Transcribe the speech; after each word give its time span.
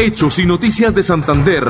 Hechos 0.00 0.38
y 0.38 0.46
Noticias 0.46 0.94
de 0.94 1.02
Santander. 1.02 1.62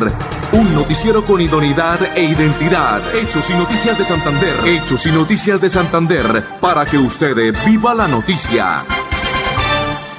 Un 0.52 0.72
noticiero 0.76 1.22
con 1.22 1.40
idoneidad 1.40 2.16
e 2.16 2.22
identidad. 2.22 3.00
Hechos 3.12 3.50
y 3.50 3.54
Noticias 3.54 3.98
de 3.98 4.04
Santander. 4.04 4.54
Hechos 4.64 5.04
y 5.06 5.10
Noticias 5.10 5.60
de 5.60 5.68
Santander. 5.68 6.44
Para 6.60 6.84
que 6.84 6.96
usted 6.96 7.34
viva 7.66 7.92
la 7.92 8.06
noticia. 8.06 8.84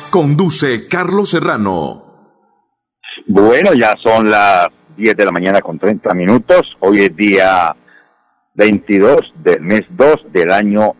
Conduce 0.10 0.90
Carlos 0.90 1.30
Serrano. 1.30 2.36
Bueno, 3.28 3.74
ya 3.74 3.96
son 4.04 4.30
las 4.30 4.68
10 4.98 5.16
de 5.16 5.26
la 5.26 5.32
mañana 5.32 5.62
con 5.62 5.80
30 5.80 6.14
minutos. 6.14 6.64
Hoy 6.82 7.04
es 7.04 7.16
día 7.16 7.74
22 8.56 9.22
del 9.42 9.62
mes 9.62 9.84
2 9.92 10.34
del 10.34 10.52
año 10.52 10.96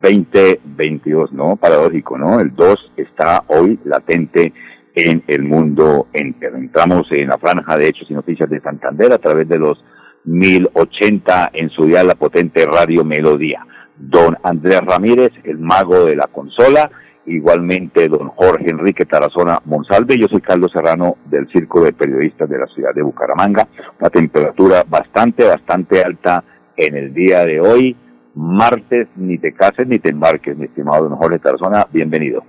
2022, 0.00 1.32
¿no? 1.32 1.56
Paradójico, 1.56 2.16
¿no? 2.16 2.38
El 2.38 2.54
2 2.54 2.92
está 2.96 3.42
hoy 3.48 3.76
latente 3.84 4.52
en 4.94 5.24
el 5.26 5.42
mundo 5.42 6.08
entero. 6.12 6.56
Entramos 6.56 7.06
en 7.10 7.28
la 7.28 7.38
franja 7.38 7.76
de 7.76 7.88
hechos 7.88 8.10
y 8.10 8.14
noticias 8.14 8.48
de 8.48 8.60
Santander 8.60 9.12
a 9.12 9.18
través 9.18 9.48
de 9.48 9.58
los 9.58 9.82
1080 10.24 11.50
en 11.52 11.70
su 11.70 11.84
día 11.84 12.04
la 12.04 12.14
potente 12.14 12.64
radio 12.66 13.04
Melodía. 13.04 13.66
Don 13.96 14.36
Andrés 14.42 14.80
Ramírez, 14.80 15.32
el 15.44 15.58
mago 15.58 16.04
de 16.04 16.16
la 16.16 16.26
consola, 16.26 16.90
igualmente 17.26 18.08
don 18.08 18.28
Jorge 18.28 18.70
Enrique 18.70 19.04
Tarazona 19.04 19.60
Monsalve, 19.64 20.16
yo 20.18 20.26
soy 20.28 20.40
Carlos 20.40 20.72
Serrano 20.72 21.16
del 21.26 21.48
Círculo 21.48 21.84
de 21.84 21.92
Periodistas 21.92 22.48
de 22.48 22.58
la 22.58 22.66
ciudad 22.66 22.94
de 22.94 23.02
Bucaramanga, 23.02 23.68
una 24.00 24.10
temperatura 24.10 24.84
bastante, 24.88 25.44
bastante 25.44 26.02
alta 26.02 26.42
en 26.76 26.96
el 26.96 27.14
día 27.14 27.44
de 27.44 27.60
hoy, 27.60 27.96
martes, 28.34 29.08
ni 29.16 29.38
te 29.38 29.52
cases 29.52 29.86
ni 29.86 29.98
te 29.98 30.10
embarques, 30.10 30.56
mi 30.56 30.64
estimado 30.64 31.08
don 31.08 31.16
Jorge 31.16 31.38
Tarazona, 31.38 31.86
bienvenido. 31.92 32.44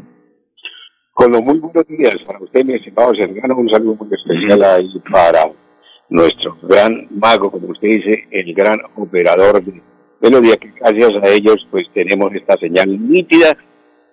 Con 1.15 1.31
los 1.31 1.41
muy 1.43 1.59
buenos 1.59 1.87
días 1.87 2.17
para 2.25 2.39
usted, 2.39 2.65
mi 2.65 2.73
estimado 2.73 3.15
Sergano, 3.15 3.55
un 3.55 3.69
saludo 3.69 3.95
muy 3.95 4.09
especial 4.11 4.61
ahí 4.61 5.01
para 5.09 5.49
nuestro 6.09 6.57
gran 6.63 7.07
mago, 7.09 7.49
como 7.49 7.69
usted 7.69 7.87
dice, 7.87 8.27
el 8.31 8.53
gran 8.53 8.79
operador 8.97 9.63
de 9.63 9.81
Melodía, 10.19 10.57
que 10.57 10.73
gracias 10.77 11.11
a 11.23 11.29
ellos 11.29 11.65
pues 11.71 11.83
tenemos 11.93 12.33
esta 12.33 12.57
señal 12.57 12.89
nítida 12.89 13.55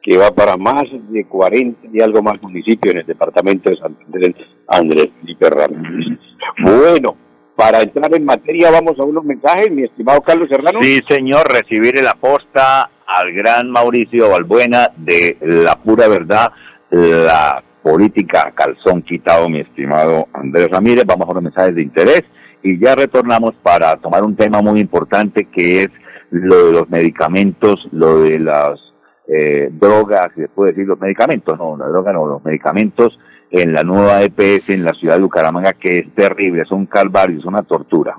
que 0.00 0.16
va 0.16 0.30
para 0.30 0.56
más 0.56 0.84
de 1.10 1.24
40 1.24 1.88
y 1.92 2.00
algo 2.00 2.22
más 2.22 2.40
municipios 2.40 2.94
en 2.94 3.00
el 3.00 3.06
departamento 3.06 3.68
de 3.68 3.78
Santander, 3.78 4.36
Andrés 4.68 5.08
Felipe 5.22 5.50
Ramírez. 5.50 6.20
Bueno, 6.62 7.16
para 7.56 7.82
entrar 7.82 8.14
en 8.14 8.24
materia 8.24 8.70
vamos 8.70 8.96
a 9.00 9.02
unos 9.02 9.24
mensajes, 9.24 9.72
mi 9.72 9.82
estimado 9.82 10.20
Carlos 10.20 10.48
Serrano. 10.48 10.78
Sí, 10.80 11.00
señor, 11.08 11.50
recibir 11.50 12.00
la 12.00 12.14
posta 12.14 12.88
al 13.04 13.32
gran 13.32 13.72
Mauricio 13.72 14.30
Balbuena 14.30 14.92
de 14.96 15.36
La 15.40 15.74
Pura 15.74 16.06
Verdad 16.06 16.52
la 16.92 17.62
política 17.82 18.52
calzón 18.54 19.02
quitado, 19.02 19.48
mi 19.48 19.60
estimado 19.60 20.28
Andrés 20.32 20.70
Ramírez. 20.70 21.04
Vamos 21.06 21.28
a 21.28 21.34
los 21.34 21.42
mensajes 21.42 21.74
de 21.74 21.82
interés 21.82 22.22
y 22.62 22.78
ya 22.78 22.94
retornamos 22.94 23.54
para 23.62 23.96
tomar 23.96 24.22
un 24.22 24.36
tema 24.36 24.62
muy 24.62 24.78
importante 24.78 25.46
que 25.46 25.82
es 25.82 25.88
lo 26.30 26.66
de 26.66 26.72
los 26.72 26.90
medicamentos, 26.90 27.88
lo 27.90 28.20
de 28.20 28.38
las 28.38 28.80
eh, 29.26 29.68
drogas, 29.72 30.30
se 30.36 30.48
puede 30.48 30.72
decir 30.72 30.86
los 30.86 31.00
medicamentos, 31.00 31.58
no, 31.58 31.76
la 31.76 31.86
droga 31.86 32.12
no, 32.12 32.26
los 32.26 32.44
medicamentos 32.44 33.18
en 33.50 33.72
la 33.72 33.82
nueva 33.82 34.22
EPS 34.22 34.70
en 34.70 34.84
la 34.84 34.92
ciudad 34.92 35.16
de 35.16 35.22
Bucaramanga, 35.22 35.72
que 35.74 35.98
es 35.98 36.14
terrible, 36.14 36.62
es 36.62 36.70
un 36.70 36.86
calvario, 36.86 37.38
es 37.38 37.44
una 37.44 37.62
tortura. 37.62 38.18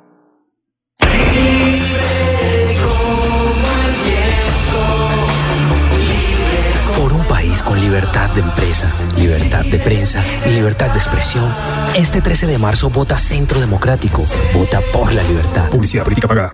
Libertad 7.93 8.31
de 8.31 8.41
empresa, 8.41 8.91
libertad 9.15 9.63
de 9.65 9.77
prensa 9.77 10.23
y 10.47 10.49
libertad 10.49 10.89
de 10.89 10.97
expresión, 10.97 11.53
este 11.95 12.21
13 12.21 12.47
de 12.47 12.57
marzo 12.57 12.89
vota 12.89 13.19
Centro 13.19 13.59
Democrático. 13.59 14.25
Vota 14.51 14.81
por 14.91 15.13
la 15.13 15.21
libertad. 15.21 15.69
Publicidad 15.69 16.03
política 16.03 16.27
pagada. 16.27 16.53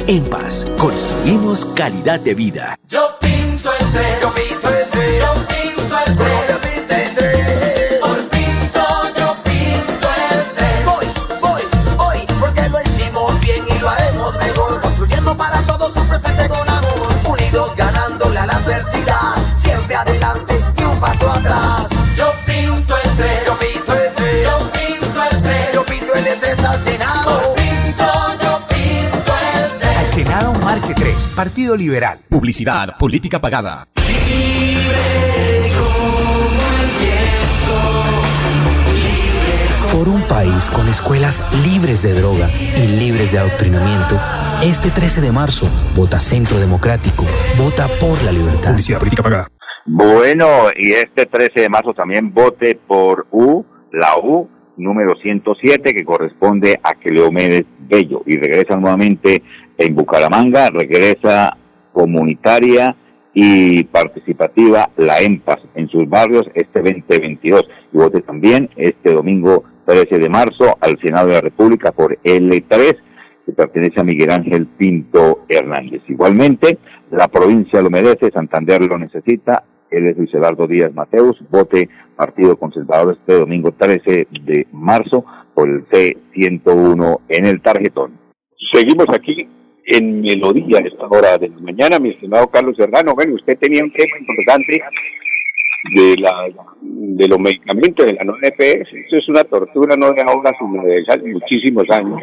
En 0.11 0.25
Paz, 0.25 0.67
construimos 0.77 1.63
calidad 1.63 2.19
de 2.19 2.35
vida. 2.35 2.77
Yo 2.89 3.17
pinto 3.21 3.71
el 3.71 3.91
3. 3.93 4.21
Yo 4.21 4.33
pinto 4.33 4.67
el 4.67 4.80
Partido 31.41 31.75
Liberal. 31.75 32.19
Publicidad 32.29 32.97
política 32.99 33.41
pagada. 33.41 33.87
Por 39.91 40.07
un 40.07 40.21
país 40.27 40.69
con 40.69 40.87
escuelas 40.87 41.43
libres 41.65 42.03
de 42.03 42.13
droga 42.13 42.47
y 42.77 42.85
libres 42.99 43.31
de 43.31 43.39
adoctrinamiento, 43.39 44.19
este 44.61 44.91
13 44.91 45.21
de 45.21 45.31
marzo 45.31 45.67
vota 45.95 46.19
Centro 46.19 46.59
Democrático. 46.59 47.25
Vota 47.57 47.87
por 47.99 48.21
la 48.21 48.31
libertad. 48.31 48.69
Publicidad 48.69 48.99
política 48.99 49.23
pagada. 49.23 49.47
Bueno, 49.87 50.67
y 50.77 50.91
este 50.91 51.25
13 51.25 51.59
de 51.59 51.69
marzo 51.69 51.95
también 51.95 52.31
vote 52.31 52.79
por 52.87 53.25
U, 53.31 53.65
la 53.91 54.15
U 54.19 54.47
número 54.77 55.15
107, 55.15 55.93
que 55.93 56.05
corresponde 56.05 56.79
a 56.81 56.93
Cleomedes 56.93 57.65
Bello. 57.79 58.23
Y 58.25 58.37
regresa 58.37 58.75
nuevamente 58.75 59.41
en 59.77 59.95
Bucaramanga, 59.95 60.69
regresa 60.69 61.57
comunitaria 61.91 62.95
y 63.33 63.83
participativa 63.85 64.89
la 64.97 65.19
EMPAS 65.19 65.59
en 65.75 65.87
sus 65.89 66.07
barrios 66.09 66.45
este 66.53 66.79
2022. 66.79 67.67
Y 67.93 67.97
vote 67.97 68.21
también 68.21 68.69
este 68.75 69.13
domingo 69.13 69.63
13 69.85 70.19
de 70.19 70.29
marzo 70.29 70.77
al 70.79 70.99
Senado 70.99 71.27
de 71.27 71.33
la 71.33 71.41
República 71.41 71.91
por 71.91 72.17
L3, 72.21 72.97
que 73.45 73.51
pertenece 73.53 73.99
a 73.99 74.03
Miguel 74.03 74.31
Ángel 74.31 74.67
Pinto 74.67 75.45
Hernández. 75.47 76.01
Igualmente, 76.07 76.77
la 77.11 77.27
provincia 77.27 77.81
lo 77.81 77.89
merece, 77.89 78.31
Santander 78.31 78.83
lo 78.83 78.97
necesita, 78.97 79.63
él 79.89 80.07
es 80.07 80.17
Luis 80.17 80.33
Eduardo 80.33 80.67
Díaz 80.67 80.93
Mateus, 80.93 81.37
vote 81.49 81.89
Partido 82.21 82.55
Conservador 82.55 83.17
este 83.19 83.39
domingo 83.39 83.71
13 83.71 84.27
de 84.43 84.67
marzo 84.71 85.25
por 85.55 85.67
el 85.67 85.87
C101 85.87 87.19
en 87.29 87.45
el 87.47 87.59
tarjetón. 87.63 88.19
Seguimos 88.71 89.07
aquí 89.09 89.49
en 89.87 90.21
Melodía 90.21 90.77
a 90.77 90.87
esta 90.87 91.07
hora 91.09 91.39
de 91.39 91.49
la 91.49 91.57
mañana, 91.57 91.97
mi 91.97 92.11
estimado 92.11 92.47
Carlos 92.51 92.75
Serrano. 92.77 93.15
Bueno, 93.15 93.33
usted 93.33 93.57
tenía 93.57 93.83
un 93.83 93.91
tema 93.91 94.19
importante 94.19 94.83
de 95.95 96.15
la 96.21 96.47
de 96.79 97.27
los 97.27 97.39
medicamentos 97.39 98.05
de 98.05 98.13
la 98.13 98.23
no 98.23 98.35
EPS. 98.39 98.93
Eso 98.93 99.17
es 99.17 99.27
una 99.27 99.43
tortura 99.43 99.95
no 99.95 100.11
de 100.11 100.21
ahora, 100.21 100.51
sino 100.59 100.83
de 100.83 101.03
hace 101.07 101.27
muchísimos 101.27 101.85
años. 101.89 102.21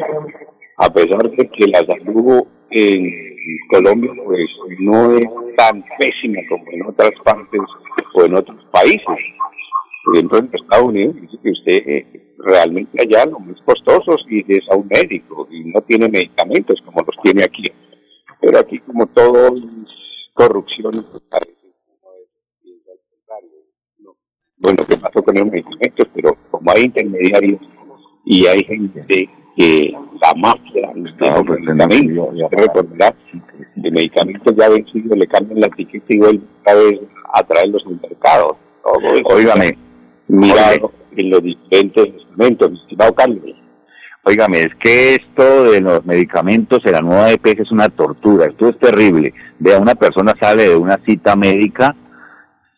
A 0.77 0.93
pesar 0.93 1.29
de 1.29 1.49
que 1.49 1.67
la 1.67 1.79
salud 1.79 2.47
en 2.71 3.03
Colombia 3.69 4.11
pues 4.23 4.49
no 4.79 5.17
es 5.17 5.27
tan 5.57 5.83
pésima 5.99 6.39
como 6.47 6.63
en 6.71 6.85
otras 6.85 7.11
partes 7.25 7.61
o 8.13 8.23
en 8.23 8.35
otros 8.35 8.65
países. 8.71 9.05
Por 10.03 10.15
ejemplo, 10.15 10.37
en 10.39 10.49
Estados 10.53 10.85
Unidos 10.87 11.15
dice 11.21 11.37
que 11.43 11.49
usted 11.51 11.73
eh, 11.87 12.33
realmente 12.39 12.97
allá 13.01 13.25
lo 13.25 13.39
más 13.39 13.59
costosos 13.61 14.25
y 14.29 14.39
es 14.51 14.61
a 14.71 14.75
un 14.75 14.87
médico 14.87 15.47
y 15.51 15.65
no 15.65 15.81
tiene 15.81 16.07
medicamentos 16.09 16.81
como 16.85 17.01
los 17.01 17.15
tiene 17.23 17.43
aquí. 17.43 17.63
Pero 18.41 18.59
aquí 18.59 18.79
como 18.79 19.05
todo 19.07 19.47
es 19.47 19.63
corrupción, 20.33 20.91
pues 20.91 21.21
parece 21.29 21.51
que 21.61 21.67
uno 21.67 22.11
es- 22.23 22.29
piensa 22.63 22.91
al 22.91 22.99
contrario, 23.09 23.57
¿no? 23.99 24.15
Bueno, 24.57 24.83
¿qué 24.87 24.97
pasó 24.97 25.21
con 25.21 25.35
los 25.35 25.45
medicamentos? 25.51 26.07
Pero 26.15 26.37
como 26.49 26.71
hay 26.71 26.83
intermediarios 26.85 27.61
y 28.25 28.45
hay 28.47 28.63
gente 28.63 29.05
que 29.57 29.91
la 30.21 30.33
mafia 30.35 30.91
de 30.93 31.01
los 31.01 31.13
medicamentos, 31.75 32.35
ya 32.37 32.47
se 32.49 32.55
recordará, 32.55 33.15
de 33.75 33.91
medicamentos 33.91 34.55
ya 34.55 34.69
vencidos 34.69 35.17
le 35.17 35.27
cambian 35.27 35.59
la 35.59 35.67
etiqueta 35.67 36.05
y 36.09 36.17
vuelven 36.17 36.47
otra 36.61 36.73
vez 36.75 36.99
a 37.33 37.43
traerlos 37.43 37.85
al 37.85 37.99
mercado. 38.01 38.57
Óigame, 39.25 39.77
mirado 40.29 40.91
en 41.15 41.29
los 41.29 41.43
diferentes 41.43 42.07
instrumentos, 42.07 42.71
mi 42.71 42.79
estimado 42.79 43.13
Carlos. 43.13 43.55
Óigame, 44.23 44.59
es 44.59 44.75
que 44.75 45.15
esto 45.15 45.71
de 45.71 45.81
los 45.81 46.05
medicamentos 46.05 46.85
en 46.85 46.91
la 46.91 47.01
nueva 47.01 47.31
EPS 47.31 47.61
es 47.61 47.71
una 47.71 47.89
tortura, 47.89 48.45
esto 48.45 48.69
es 48.69 48.77
terrible. 48.77 49.33
Vea, 49.59 49.79
una 49.79 49.95
persona 49.95 50.35
sale 50.39 50.69
de 50.69 50.75
una 50.75 50.97
cita 50.97 51.35
médica, 51.35 51.95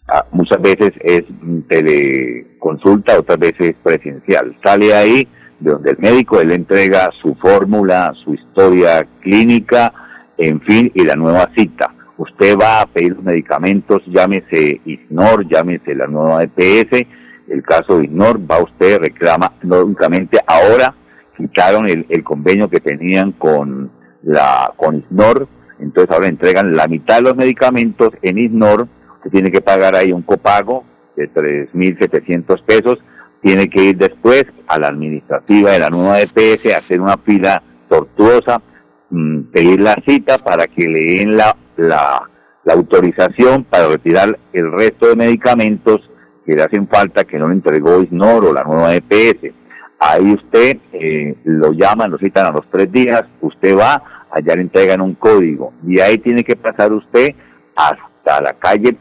ah, 0.07 0.25
muchas 0.31 0.62
veces 0.62 0.94
es 1.01 1.24
teleconsulta, 1.68 3.19
otras 3.19 3.39
veces 3.39 3.75
presencial. 3.83 4.56
Sale 4.63 4.94
ahí 4.94 5.27
de 5.59 5.71
donde 5.71 5.92
el 5.92 5.98
médico 5.98 6.39
él 6.39 6.51
entrega 6.51 7.12
su 7.21 7.36
fórmula, 7.36 8.13
su 8.24 8.33
historia 8.33 9.06
clínica, 9.19 9.94
en 10.38 10.62
fin, 10.62 10.92
y 10.94 11.03
la 11.03 11.15
nueva 11.15 11.50
cita. 11.56 11.94
Usted 12.18 12.56
va 12.57 12.81
a 12.81 12.86
pedir 12.86 13.13
los 13.15 13.24
medicamentos, 13.24 14.03
llámese 14.06 14.80
ISNOR, 14.86 15.48
llámese 15.48 15.95
la 15.95 16.07
nueva 16.07 16.44
EPS, 16.44 17.03
el 17.51 17.63
caso 17.63 17.98
de 17.98 18.06
ISNOR, 18.06 18.39
va 18.50 18.63
usted, 18.63 19.00
reclama, 19.00 19.51
no 19.63 19.81
únicamente 19.83 20.39
ahora 20.48 20.94
quitaron 21.36 21.89
el, 21.89 22.24
convenio 22.24 22.69
que 22.69 22.80
tenían 22.80 23.31
con 23.33 23.92
la 24.24 24.71
con 24.75 24.98
ISNOR, 24.98 25.48
entonces 25.80 26.12
ahora 26.12 26.27
entregan 26.27 26.75
la 26.75 26.88
mitad 26.88 27.18
de 27.18 27.24
los 27.24 27.36
medicamentos 27.36 28.13
en 28.21 28.38
ISNOR, 28.38 28.88
usted 29.18 29.31
tiene 29.31 29.51
que 29.51 29.62
pagar 29.62 29.95
ahí 29.95 30.12
un 30.12 30.21
copago 30.21 30.83
de 31.15 31.31
3.700 31.31 32.63
pesos, 32.63 33.00
tiene 33.42 33.69
que 33.69 33.83
ir 33.86 33.98
después 33.98 34.45
a 34.68 34.80
la 34.80 34.88
administrativa 34.88 35.71
de 35.71 35.80
la 35.80 35.89
nueva 35.89 36.21
EPS, 36.21 36.74
hacer 36.75 37.01
una 37.01 37.18
fila 37.18 37.62
tortuosa, 37.89 38.62
mm, 39.09 39.42
pedir 39.51 39.81
la 39.81 39.95
cita 40.06 40.38
para 40.38 40.68
que 40.68 40.88
le 40.88 41.15
den 41.15 41.36
la, 41.36 41.56
la, 41.75 42.30
la 42.63 42.74
autorización 42.74 43.63
para 43.63 43.88
retirar 43.88 44.38
el 44.53 44.71
resto 44.71 45.07
de 45.07 45.15
medicamentos 45.15 46.10
que 46.51 46.57
le 46.57 46.63
hacen 46.63 46.86
falta, 46.86 47.24
que 47.24 47.39
no 47.39 47.48
le 47.48 47.53
entregó 47.53 48.03
ISNOR 48.03 48.44
o 48.44 48.53
la 48.53 48.65
nueva 48.65 48.94
EPS. 48.94 49.53
Ahí 49.98 50.33
usted 50.33 50.77
eh, 50.92 51.38
lo 51.45 51.71
llaman, 51.71 52.12
lo 52.12 52.18
citan 52.18 52.48
a 52.48 52.51
los 52.51 52.69
tres 52.69 52.92
días, 52.92 53.24
usted 53.39 53.77
va, 53.77 54.03
allá 54.30 54.56
le 54.56 54.63
entregan 54.63 55.00
un 55.00 55.13
código 55.13 55.71
y 55.88 56.01
ahí 56.01 56.18
tiene 56.18 56.44
que 56.44 56.57
pasar 56.57 56.92
usted 56.92 57.30
hasta 57.74 58.42
la 58.42 58.51
calle 58.53 58.98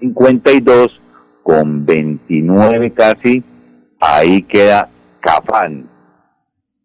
52 0.00 1.00
con 1.42 1.86
29 1.86 2.92
casi, 2.92 3.42
ahí 3.98 4.42
queda 4.42 4.90
Cafán. 5.20 5.88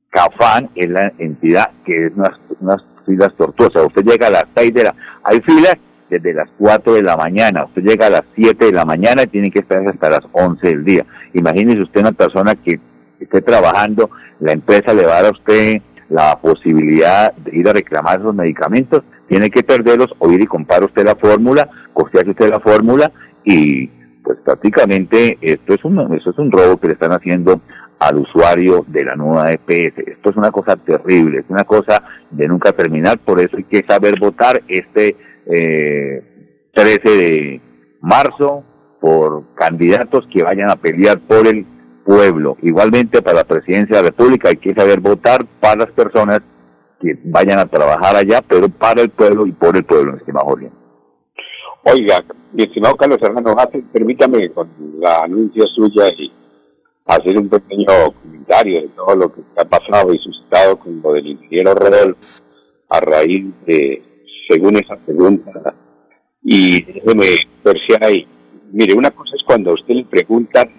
Cafán 0.09 0.69
es 0.73 0.89
la 0.89 1.11
entidad 1.17 1.69
que 1.83 2.05
es 2.05 2.13
unas, 2.15 2.39
unas 2.61 2.81
filas 3.05 3.33
tortuosas. 3.35 3.87
Usted 3.87 4.05
llega 4.05 4.27
a 4.27 4.31
las 4.31 4.45
6 4.55 4.73
de 4.73 4.83
la... 4.85 4.95
Hay 5.23 5.41
filas 5.41 5.75
desde 6.11 6.33
las 6.33 6.49
4 6.57 6.95
de 6.95 7.03
la 7.03 7.15
mañana, 7.15 7.63
usted 7.63 7.83
llega 7.83 8.07
a 8.07 8.09
las 8.09 8.23
7 8.35 8.65
de 8.65 8.71
la 8.73 8.83
mañana 8.83 9.23
y 9.23 9.27
tiene 9.27 9.49
que 9.49 9.59
estar 9.59 9.87
hasta 9.87 10.09
las 10.09 10.25
11 10.33 10.67
del 10.67 10.83
día. 10.83 11.05
Imagínese 11.33 11.81
usted 11.81 12.01
una 12.01 12.11
persona 12.11 12.53
que 12.55 12.81
esté 13.17 13.41
trabajando, 13.41 14.09
la 14.41 14.51
empresa 14.51 14.93
le 14.93 15.05
va 15.05 15.13
a 15.13 15.21
dar 15.21 15.25
a 15.27 15.37
usted 15.37 15.81
la 16.09 16.37
posibilidad 16.37 17.33
de 17.33 17.55
ir 17.55 17.69
a 17.69 17.73
reclamar 17.73 18.19
esos 18.19 18.35
medicamentos, 18.35 19.03
tiene 19.29 19.49
que 19.49 19.63
perderlos 19.63 20.13
o 20.19 20.29
ir 20.29 20.41
y 20.41 20.47
comprar 20.47 20.83
usted 20.83 21.05
la 21.05 21.15
fórmula, 21.15 21.69
costearse 21.93 22.31
usted 22.31 22.49
la 22.49 22.59
fórmula 22.59 23.09
y 23.45 23.87
pues 24.21 24.37
prácticamente 24.43 25.37
esto 25.39 25.73
es 25.73 25.85
un 25.85 26.13
esto 26.13 26.31
es 26.31 26.37
un 26.37 26.51
robo 26.51 26.75
que 26.75 26.87
le 26.87 26.93
están 26.93 27.13
haciendo 27.13 27.61
al 27.99 28.17
usuario 28.17 28.83
de 28.87 29.05
la 29.05 29.15
nueva 29.15 29.51
EPS. 29.51 29.99
Esto 29.99 30.31
es 30.31 30.35
una 30.35 30.51
cosa 30.51 30.75
terrible, 30.75 31.39
es 31.39 31.45
una 31.47 31.63
cosa 31.63 32.03
de 32.31 32.47
nunca 32.47 32.73
terminar, 32.73 33.19
por 33.19 33.39
eso 33.39 33.55
hay 33.55 33.63
que 33.63 33.83
saber 33.83 34.19
votar 34.19 34.61
este 34.67 35.15
eh, 35.45 36.69
13 36.73 37.09
de 37.09 37.61
marzo 38.01 38.63
por 38.99 39.55
candidatos 39.55 40.27
que 40.31 40.43
vayan 40.43 40.69
a 40.69 40.75
pelear 40.75 41.19
por 41.19 41.47
el 41.47 41.65
pueblo. 42.05 42.57
Igualmente 42.61 43.21
para 43.21 43.37
la 43.37 43.43
presidencia 43.43 43.97
de 43.97 44.03
la 44.03 44.09
República 44.09 44.49
hay 44.49 44.57
que 44.57 44.73
saber 44.73 44.99
votar 44.99 45.45
para 45.59 45.85
las 45.85 45.91
personas 45.91 46.41
que 47.01 47.17
vayan 47.23 47.59
a 47.59 47.65
trabajar 47.65 48.15
allá, 48.15 48.41
pero 48.47 48.69
para 48.69 49.01
el 49.01 49.09
pueblo 49.09 49.47
y 49.47 49.51
por 49.51 49.75
el 49.75 49.83
pueblo, 49.83 50.15
estimado 50.15 50.45
Jorge. 50.45 50.69
Oiga, 51.83 52.23
mi 52.53 52.63
estimado 52.63 52.95
Carlos 52.95 53.17
Hermano, 53.21 53.55
permítame 53.91 54.51
con 54.51 54.69
la 54.99 55.23
anuncia 55.23 55.63
suya 55.73 56.09
y 56.15 56.31
hacer 57.05 57.37
un 57.37 57.49
pequeño 57.49 57.87
comentario 58.21 58.81
de 58.81 58.87
todo 58.89 59.15
lo 59.15 59.33
que 59.33 59.41
ha 59.57 59.65
pasado 59.65 60.13
y 60.13 60.19
suscitado 60.19 60.77
con 60.77 61.01
lo 61.01 61.13
del 61.13 61.27
ingeniero 61.27 61.73
Rodolfo 61.73 62.19
a 62.89 62.99
raíz 62.99 63.45
de, 63.65 64.03
según 64.51 64.75
esa 64.75 64.97
pregunta, 64.97 65.73
y 66.43 66.83
déjeme 66.83 67.25
ver 67.63 67.77
si 67.87 67.95
hay. 68.01 68.27
Mire, 68.71 68.93
una 68.93 69.11
cosa 69.11 69.35
es 69.35 69.43
cuando 69.43 69.73
usted 69.73 69.93
le 69.93 70.05
preguntan 70.05 70.69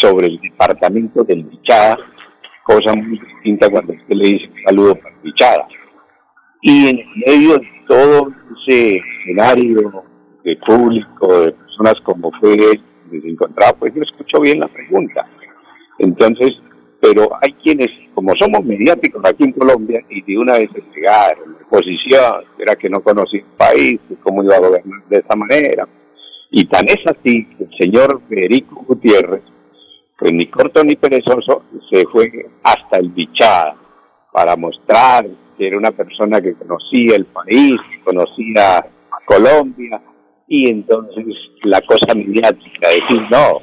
sobre 0.00 0.28
el 0.28 0.40
departamento 0.40 1.24
del 1.24 1.44
Bichada, 1.44 1.98
cosa 2.64 2.94
muy 2.94 3.18
distinta 3.18 3.68
cuando 3.68 3.92
usted 3.92 4.14
le 4.14 4.28
dice 4.28 4.46
un 4.46 4.62
saludo 4.64 4.94
para 4.94 5.14
Bichada. 5.22 5.66
Y 6.62 6.88
en 6.88 7.00
medio 7.26 7.58
de 7.58 7.68
todo 7.86 8.32
ese 8.66 8.96
escenario 8.96 10.04
de 10.44 10.56
público, 10.56 11.40
de 11.42 11.52
personas 11.52 12.00
como 12.02 12.30
fue 12.40 12.56
se 13.10 13.28
encontraba, 13.28 13.72
pues 13.78 13.94
yo 13.94 14.02
escucho 14.02 14.40
bien 14.40 14.60
la 14.60 14.68
pregunta. 14.68 15.26
Entonces, 15.98 16.60
pero 17.00 17.28
hay 17.40 17.52
quienes, 17.52 17.88
como 18.14 18.32
somos 18.36 18.64
mediáticos 18.64 19.24
aquí 19.24 19.44
en 19.44 19.52
Colombia, 19.52 20.02
y 20.08 20.22
de 20.22 20.38
una 20.38 20.54
vez 20.54 20.70
se 20.72 20.82
llegaron, 20.94 21.56
la 21.60 21.68
posición, 21.68 22.44
era 22.58 22.76
que 22.76 22.90
no 22.90 23.00
conocía 23.00 23.40
el 23.40 23.56
país, 23.56 24.00
cómo 24.22 24.42
iba 24.42 24.56
a 24.56 24.60
gobernar 24.60 25.02
de 25.08 25.18
esa 25.18 25.36
manera. 25.36 25.86
Y 26.50 26.64
tan 26.66 26.86
es 26.88 27.06
así 27.06 27.46
que 27.56 27.64
el 27.64 27.70
señor 27.78 28.20
Federico 28.28 28.84
Gutiérrez, 28.86 29.42
pues 30.18 30.32
ni 30.32 30.46
corto 30.46 30.82
ni 30.82 30.96
perezoso, 30.96 31.62
se 31.90 32.04
fue 32.06 32.30
hasta 32.62 32.98
el 32.98 33.10
Bichada 33.10 33.76
para 34.32 34.56
mostrar 34.56 35.26
que 35.56 35.66
era 35.66 35.76
una 35.76 35.90
persona 35.90 36.40
que 36.40 36.54
conocía 36.54 37.16
el 37.16 37.26
país, 37.26 37.76
conocía 38.04 38.78
a 38.78 39.24
Colombia, 39.26 40.00
y 40.46 40.68
entonces 40.70 41.26
la 41.62 41.80
cosa 41.82 42.14
mediática, 42.14 42.88
decir, 42.88 43.20
no, 43.30 43.58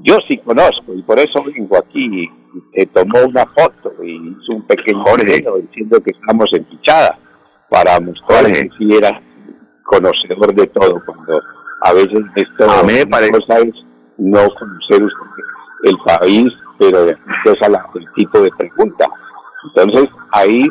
yo 0.00 0.16
sí 0.28 0.36
conozco 0.38 0.94
y 0.94 1.02
por 1.02 1.18
eso 1.18 1.42
vengo 1.42 1.78
aquí, 1.78 2.28
se 2.74 2.86
tomó 2.86 3.20
una 3.26 3.44
foto 3.46 3.92
y 4.02 4.16
hizo 4.16 4.52
un 4.54 4.66
pequeño 4.66 5.04
video 5.24 5.56
diciendo 5.58 5.98
que 6.00 6.12
estamos 6.12 6.46
en 6.52 6.64
Pichada, 6.64 7.18
para 7.70 7.98
mostrar 8.00 8.46
que 8.46 8.68
sí 8.78 8.96
era 8.96 9.20
conocedor 9.84 10.54
de 10.54 10.66
todo, 10.68 11.02
cuando 11.04 11.40
a 11.82 11.92
veces 11.92 12.20
esto 12.36 12.70
A 12.70 12.82
mí 12.82 12.92
me 12.94 13.06
parece- 13.06 13.32
cosa 13.32 13.58
es 13.58 13.74
no 14.18 14.40
conocer 14.58 15.02
el 15.84 15.96
país, 16.04 16.48
pero 16.78 17.04
de 17.06 17.12
acuerdo 17.12 17.66
a 17.66 17.68
la- 17.68 17.90
el 17.94 18.12
tipo 18.14 18.40
de 18.40 18.50
pregunta. 18.56 19.06
Entonces, 19.64 20.08
ahí, 20.32 20.64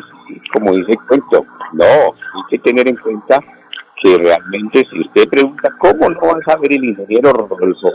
como 0.54 0.72
dice 0.72 0.92
el 0.92 1.06
cuento, 1.06 1.44
no, 1.72 1.84
hay 1.84 2.42
que 2.50 2.58
tener 2.60 2.88
en 2.88 2.96
cuenta 2.96 3.38
que 4.02 4.18
realmente 4.18 4.84
si 4.90 5.00
usted 5.00 5.28
pregunta, 5.28 5.70
¿cómo 5.78 6.08
no 6.10 6.20
va 6.20 6.38
a 6.38 6.50
saber 6.52 6.72
el 6.72 6.84
ingeniero 6.84 7.32
Rodolfo 7.32 7.90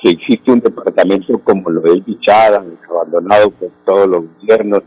que 0.00 0.10
existe 0.10 0.52
un 0.52 0.60
departamento 0.60 1.38
como 1.38 1.70
lo 1.70 1.80
del 1.80 2.02
Bichada, 2.02 2.64
abandonado 2.88 3.50
por 3.50 3.70
todos 3.84 4.06
los 4.06 4.24
gobiernos, 4.40 4.82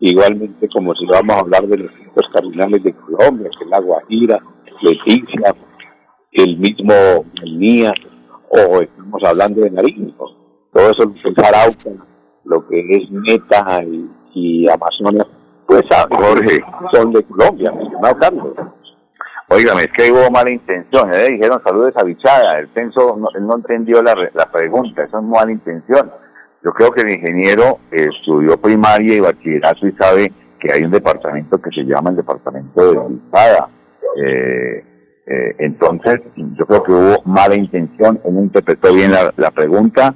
igualmente 0.00 0.68
como 0.68 0.94
si 0.94 1.06
vamos 1.06 1.36
a 1.36 1.40
hablar 1.40 1.66
de 1.66 1.78
los 1.78 1.92
puntos 1.92 2.24
cardinales 2.32 2.82
de 2.82 2.92
Colombia, 2.92 3.50
que 3.56 3.64
es 3.64 3.70
la 3.70 3.80
Guajira, 3.80 4.42
Leticia, 4.82 5.54
el 6.32 6.58
mismo 6.58 6.92
Melnía, 7.40 7.94
o 8.48 8.80
estamos 8.80 9.22
hablando 9.24 9.62
de 9.62 9.70
Nariño, 9.70 10.12
todo 10.72 10.90
eso 10.90 11.04
lo 11.04 11.14
que 11.14 11.30
es 11.30 11.38
Arauca, 11.38 11.90
lo 12.44 12.68
que 12.68 12.80
es 12.90 13.10
Meta 13.10 13.82
y, 13.84 14.10
y 14.34 14.68
Amazonas, 14.68 15.26
pues 15.66 15.82
ah, 15.90 16.06
Jorge. 16.10 16.62
son 16.92 17.12
de 17.12 17.22
Colombia, 17.24 17.72
estimado 17.80 18.16
Carlos. 18.18 18.54
Óigame, 19.48 19.82
es 19.82 19.92
que 19.92 20.10
hubo 20.10 20.30
mala 20.30 20.50
intención. 20.50 21.10
Le 21.10 21.30
dijeron 21.32 21.62
saludos 21.64 21.92
a 21.96 22.02
Bichada. 22.02 22.58
El 22.58 22.68
censo, 22.74 23.16
no, 23.16 23.28
él 23.34 23.46
no 23.46 23.56
entendió 23.56 24.02
la, 24.02 24.14
la 24.34 24.50
pregunta. 24.50 25.04
Eso 25.04 25.18
es 25.18 25.24
mala 25.24 25.52
intención. 25.52 26.10
Yo 26.64 26.72
creo 26.72 26.90
que 26.90 27.02
el 27.02 27.10
ingeniero 27.10 27.78
eh, 27.92 28.08
estudió 28.12 28.56
primaria 28.56 29.14
y 29.14 29.20
bachillerato 29.20 29.86
y 29.86 29.92
sabe 29.92 30.32
que 30.58 30.72
hay 30.72 30.82
un 30.82 30.90
departamento 30.90 31.58
que 31.58 31.70
se 31.70 31.84
llama 31.84 32.10
el 32.10 32.16
departamento 32.16 32.92
de 32.92 33.14
Bichada. 33.14 33.68
Eh, 34.16 34.84
eh, 35.26 35.54
entonces, 35.58 36.20
yo 36.36 36.66
creo 36.66 36.82
que 36.82 36.92
hubo 36.92 37.22
mala 37.24 37.54
intención. 37.54 38.20
Él 38.24 38.34
no 38.34 38.42
interpretó 38.42 38.92
bien 38.92 39.12
la, 39.12 39.32
la 39.36 39.50
pregunta 39.52 40.12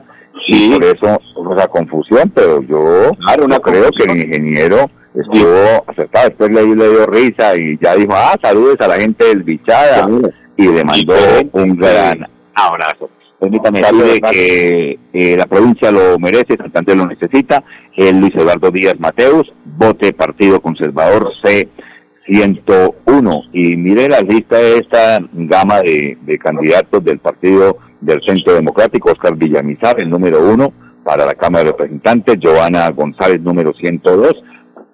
y 0.49 0.75
por 0.75 0.84
eso 0.84 1.20
hubo 1.37 1.54
esa 1.54 1.68
confusión. 1.68 2.32
Pero 2.34 2.62
yo 2.62 3.12
Claro, 3.25 3.44
una 3.44 3.56
no 3.56 3.62
creo 3.62 3.90
que 3.90 4.04
el 4.10 4.25
ingeniero 4.26 4.90
estuvo 5.14 5.85
acertado. 5.87 6.29
Después 6.29 6.50
le, 6.50 6.75
le 6.75 6.88
dio 6.88 7.07
risa 7.07 7.57
y 7.57 7.79
ya 7.79 7.95
dijo, 7.97 8.12
ah, 8.14 8.37
saludos 8.40 8.76
a 8.81 8.88
la 8.88 8.99
gente 9.00 9.26
del 9.26 9.43
Bichada. 9.43 10.09
Y 10.57 10.69
le 10.69 10.85
mandó 10.85 11.14
un 11.52 11.76
gran 11.76 12.26
abrazo. 12.55 13.11
Permítame 13.38 13.81
decirle 13.81 14.21
que 14.21 14.99
eh, 15.14 15.37
la 15.37 15.47
provincia 15.47 15.90
lo 15.90 16.19
merece, 16.19 16.59
Santander 16.59 16.97
lo 16.97 17.07
necesita. 17.07 17.64
El 17.97 18.21
Luis 18.21 18.35
Eduardo 18.35 18.71
Díaz 18.71 19.00
Mateus, 19.00 19.50
vote 19.64 20.12
Partido 20.12 20.61
Conservador 20.61 21.33
C101. 21.43 23.49
Y 23.55 23.76
mire 23.76 24.11
la 24.11 24.21
lista 24.21 24.59
de 24.59 24.76
esta 24.79 25.21
gama 25.33 25.81
de, 25.81 26.19
de 26.21 26.38
candidatos 26.38 27.02
del 27.02 27.19
Partido 27.19 27.79
del 28.02 28.23
Centro 28.23 28.55
Democrático, 28.55 29.11
Oscar 29.11 29.35
Villamizar, 29.35 29.99
el 30.00 30.11
número 30.11 30.43
uno, 30.43 30.75
para 31.02 31.25
la 31.25 31.35
Cámara 31.35 31.64
de 31.64 31.71
Representantes, 31.71 32.38
Giovanna 32.38 32.90
González, 32.90 33.40
número 33.40 33.73
102, 33.73 34.43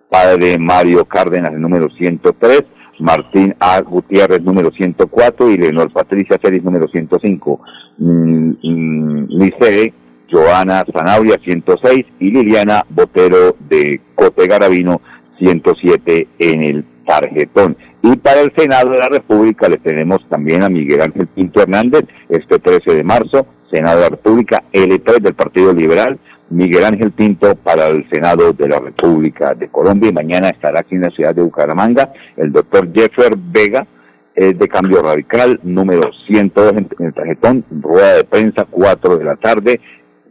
padre 0.09 0.59
Mario 0.59 1.05
Cárdenas, 1.05 1.53
el 1.53 1.61
número 1.61 1.89
103, 1.91 2.65
Martín 2.99 3.55
A. 3.61 3.81
Gutiérrez, 3.81 4.43
número 4.43 4.71
104, 4.71 5.51
y 5.51 5.59
Leonor 5.59 5.93
Patricia 5.93 6.39
Celis, 6.43 6.63
número 6.63 6.89
105. 6.89 7.61
Mm, 7.99 8.51
mm, 8.63 9.27
Licey, 9.29 9.93
Joana 10.31 10.85
Zanabria, 10.93 11.39
106, 11.43 12.07
y 12.21 12.31
Liliana 12.31 12.85
Botero 12.89 13.57
de 13.69 14.01
Cote 14.15 14.47
Garavino, 14.47 15.01
107 15.39 16.29
en 16.39 16.63
el 16.65 16.85
tarjetón. 17.07 17.77
Y 18.03 18.17
para 18.17 18.41
el 18.41 18.53
Senado 18.57 18.91
de 18.91 18.99
la 18.99 19.09
República 19.09 19.69
le 19.69 19.79
tenemos 19.79 20.27
también 20.29 20.63
a 20.63 20.69
Miguel 20.69 21.03
Ángel 21.03 21.27
Pinto 21.27 21.61
Hernández, 21.61 22.05
este 22.29 22.59
13 22.59 22.95
de 22.95 23.05
marzo, 23.05 23.47
Senado 23.71 23.97
de 23.97 24.03
la 24.05 24.11
República, 24.11 24.63
L3 24.73 25.21
del 25.21 25.35
Partido 25.35 25.73
Liberal, 25.73 26.19
Miguel 26.51 26.85
Ángel 26.85 27.11
Pinto 27.11 27.55
para 27.57 27.89
el 27.89 28.09
Senado 28.09 28.53
de 28.53 28.69
la 28.69 28.79
República 28.79 29.55
de 29.55 29.69
Colombia 29.69 30.11
y 30.11 30.13
mañana 30.13 30.49
estará 30.49 30.81
aquí 30.81 30.95
en 30.95 31.03
la 31.03 31.11
ciudad 31.11 31.35
de 31.35 31.43
Bucaramanga 31.43 32.13
el 32.37 32.53
doctor 32.53 32.93
Jeffer 32.93 33.37
Vega, 33.37 33.87
es 34.35 34.59
de 34.59 34.69
Cambio 34.69 35.03
Radical, 35.03 35.59
número 35.63 36.11
102 36.27 36.73
en, 36.73 36.89
el 36.99 37.15
tarjetón, 37.15 37.65
rueda 37.71 38.17
de 38.17 38.25
prensa, 38.25 38.67
4 38.71 39.17
de 39.17 39.25
la 39.25 39.37
tarde, 39.37 39.81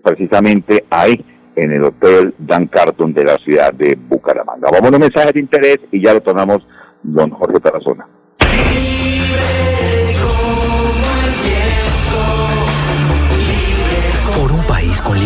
precisamente 0.03 0.85
ahí 0.89 1.23
en 1.55 1.71
el 1.71 1.83
Hotel 1.83 2.33
Dan 2.37 2.67
Carton 2.67 3.13
de 3.13 3.23
la 3.23 3.37
ciudad 3.37 3.73
de 3.73 3.95
Bucaramanga. 3.95 4.69
Vamos 4.71 4.91
a 4.91 4.95
un 4.95 5.01
mensaje 5.01 5.31
de 5.33 5.39
interés 5.39 5.79
y 5.91 6.01
ya 6.01 6.13
lo 6.13 6.21
tomamos 6.21 6.65
don 7.01 7.31
Jorge 7.31 7.59
Tarazona. 7.59 8.07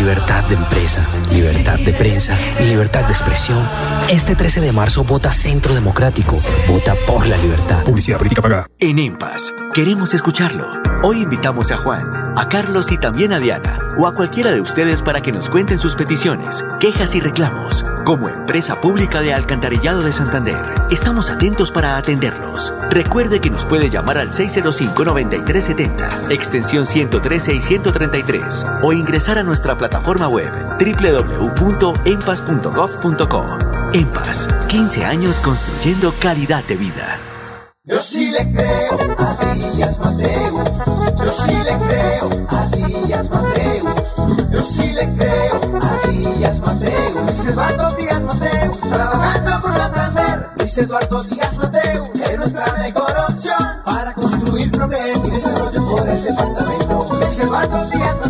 Libertad 0.00 0.42
de 0.44 0.54
empresa, 0.54 1.06
libertad 1.30 1.78
de 1.78 1.92
prensa 1.92 2.34
y 2.58 2.64
libertad 2.64 3.04
de 3.04 3.12
expresión, 3.12 3.62
este 4.08 4.34
13 4.34 4.62
de 4.62 4.72
marzo 4.72 5.04
vota 5.04 5.30
Centro 5.30 5.74
Democrático. 5.74 6.40
Vota 6.66 6.94
por 7.06 7.28
la 7.28 7.36
libertad. 7.36 7.84
Publicidad 7.84 8.16
política 8.16 8.40
pagada. 8.40 8.66
En 8.78 8.98
EMPAS, 8.98 9.52
queremos 9.74 10.14
escucharlo. 10.14 10.64
Hoy 11.02 11.22
invitamos 11.22 11.70
a 11.70 11.76
Juan, 11.76 12.08
a 12.36 12.48
Carlos 12.48 12.90
y 12.92 12.98
también 12.98 13.34
a 13.34 13.38
Diana, 13.38 13.76
o 13.98 14.06
a 14.06 14.14
cualquiera 14.14 14.50
de 14.52 14.62
ustedes 14.62 15.02
para 15.02 15.20
que 15.20 15.32
nos 15.32 15.50
cuenten 15.50 15.78
sus 15.78 15.96
peticiones, 15.96 16.64
quejas 16.78 17.14
y 17.14 17.20
reclamos. 17.20 17.84
Como 18.04 18.28
empresa 18.28 18.80
pública 18.80 19.20
de 19.20 19.32
Alcantarillado 19.34 20.02
de 20.02 20.12
Santander, 20.12 20.62
estamos 20.90 21.30
atentos 21.30 21.70
para 21.70 21.96
atenderlos. 21.96 22.72
Recuerde 22.90 23.40
que 23.40 23.50
nos 23.50 23.64
puede 23.64 23.88
llamar 23.88 24.18
al 24.18 24.30
605-9370, 24.32 26.30
extensión 26.30 26.84
113 26.84 27.54
y 27.54 27.62
133, 27.62 28.66
o 28.82 28.92
ingresar 28.92 29.38
a 29.38 29.42
nuestra 29.42 29.76
plataforma 29.76 29.89
web 30.28 30.52
www.empas.gov.co. 30.78 33.44
EMPAS, 33.92 34.48
15 34.68 35.04
años 35.04 35.40
construyendo 35.40 36.14
calidad 36.20 36.62
de 36.64 36.76
vida. 36.76 37.18
Yo 37.84 38.00
sí 38.02 38.30
le 38.30 38.52
creo 38.52 38.98
a 39.18 39.36
Díaz 39.54 39.98
Mateus. 39.98 40.70
Yo 41.18 41.32
sí 41.32 41.56
le 41.56 41.76
creo 41.88 42.30
a 42.48 42.66
Díaz 42.76 43.28
Mateus. 43.30 44.14
Yo 44.52 44.62
sí 44.62 44.92
le 44.92 45.08
creo 45.16 45.60
a 45.80 46.06
Díaz 46.06 46.60
Mateus. 46.60 47.16
Luis 47.26 47.44
Eduardo 47.46 47.90
Díaz 47.96 48.22
Mateus, 48.22 48.78
trabajando 48.80 49.60
por 49.62 49.74
Santander. 49.76 50.46
Luis 50.56 50.78
Eduardo 50.78 51.22
Díaz 51.24 51.56
Mateus 51.56 52.08
es 52.14 52.38
nuestra 52.38 52.72
mejor 52.74 53.12
opción 53.28 53.82
para 53.84 54.14
construir 54.14 54.70
progreso 54.70 55.26
y 55.26 55.30
desarrollo 55.30 55.84
por 55.90 56.08
el 56.08 56.22
departamento. 56.22 57.08
Luis 57.12 57.38
Eduardo 57.38 57.84
Díaz 57.90 58.14
por 58.16 58.29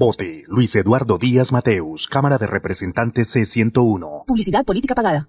Vote 0.00 0.44
Luis 0.48 0.74
Eduardo 0.76 1.18
Díaz 1.18 1.52
Mateus, 1.52 2.08
Cámara 2.08 2.38
de 2.38 2.46
Representantes 2.46 3.36
C101. 3.36 4.24
Publicidad 4.24 4.64
política 4.64 4.94
pagada. 4.94 5.28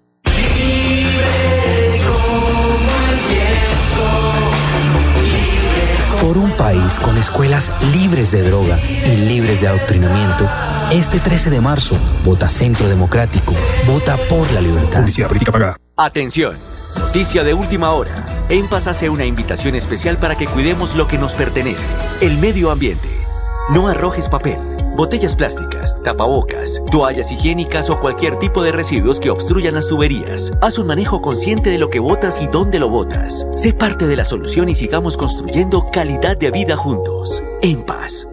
Por 6.22 6.38
un 6.38 6.50
país 6.52 6.98
con 7.00 7.18
escuelas 7.18 7.70
libres 7.94 8.32
de 8.32 8.44
droga 8.44 8.78
y 9.04 9.28
libres 9.28 9.60
de 9.60 9.68
adoctrinamiento, 9.68 10.48
este 10.90 11.20
13 11.20 11.50
de 11.50 11.60
marzo, 11.60 11.98
vota 12.24 12.48
Centro 12.48 12.88
Democrático. 12.88 13.52
Vota 13.86 14.16
por 14.30 14.50
la 14.52 14.62
libertad. 14.62 15.00
Publicidad 15.00 15.28
política 15.28 15.52
pagada. 15.52 15.76
Atención, 15.98 16.56
noticia 16.98 17.44
de 17.44 17.52
última 17.52 17.90
hora. 17.90 18.46
EMPAS 18.48 18.86
hace 18.86 19.10
una 19.10 19.26
invitación 19.26 19.74
especial 19.74 20.18
para 20.18 20.38
que 20.38 20.46
cuidemos 20.46 20.94
lo 20.94 21.08
que 21.08 21.18
nos 21.18 21.34
pertenece, 21.34 21.86
el 22.22 22.38
medio 22.38 22.70
ambiente. 22.70 23.21
No 23.70 23.86
arrojes 23.86 24.28
papel, 24.28 24.58
botellas 24.96 25.36
plásticas, 25.36 25.96
tapabocas, 26.02 26.82
toallas 26.90 27.30
higiénicas 27.30 27.90
o 27.90 28.00
cualquier 28.00 28.34
tipo 28.36 28.60
de 28.60 28.72
residuos 28.72 29.20
que 29.20 29.30
obstruyan 29.30 29.74
las 29.74 29.86
tuberías. 29.88 30.50
Haz 30.60 30.80
un 30.80 30.88
manejo 30.88 31.22
consciente 31.22 31.70
de 31.70 31.78
lo 31.78 31.88
que 31.88 32.00
botas 32.00 32.42
y 32.42 32.48
dónde 32.48 32.80
lo 32.80 32.88
botas. 32.90 33.48
Sé 33.54 33.72
parte 33.72 34.08
de 34.08 34.16
la 34.16 34.24
solución 34.24 34.68
y 34.68 34.74
sigamos 34.74 35.16
construyendo 35.16 35.92
calidad 35.92 36.36
de 36.36 36.50
vida 36.50 36.76
juntos. 36.76 37.40
En 37.62 37.86
paz. 37.86 38.28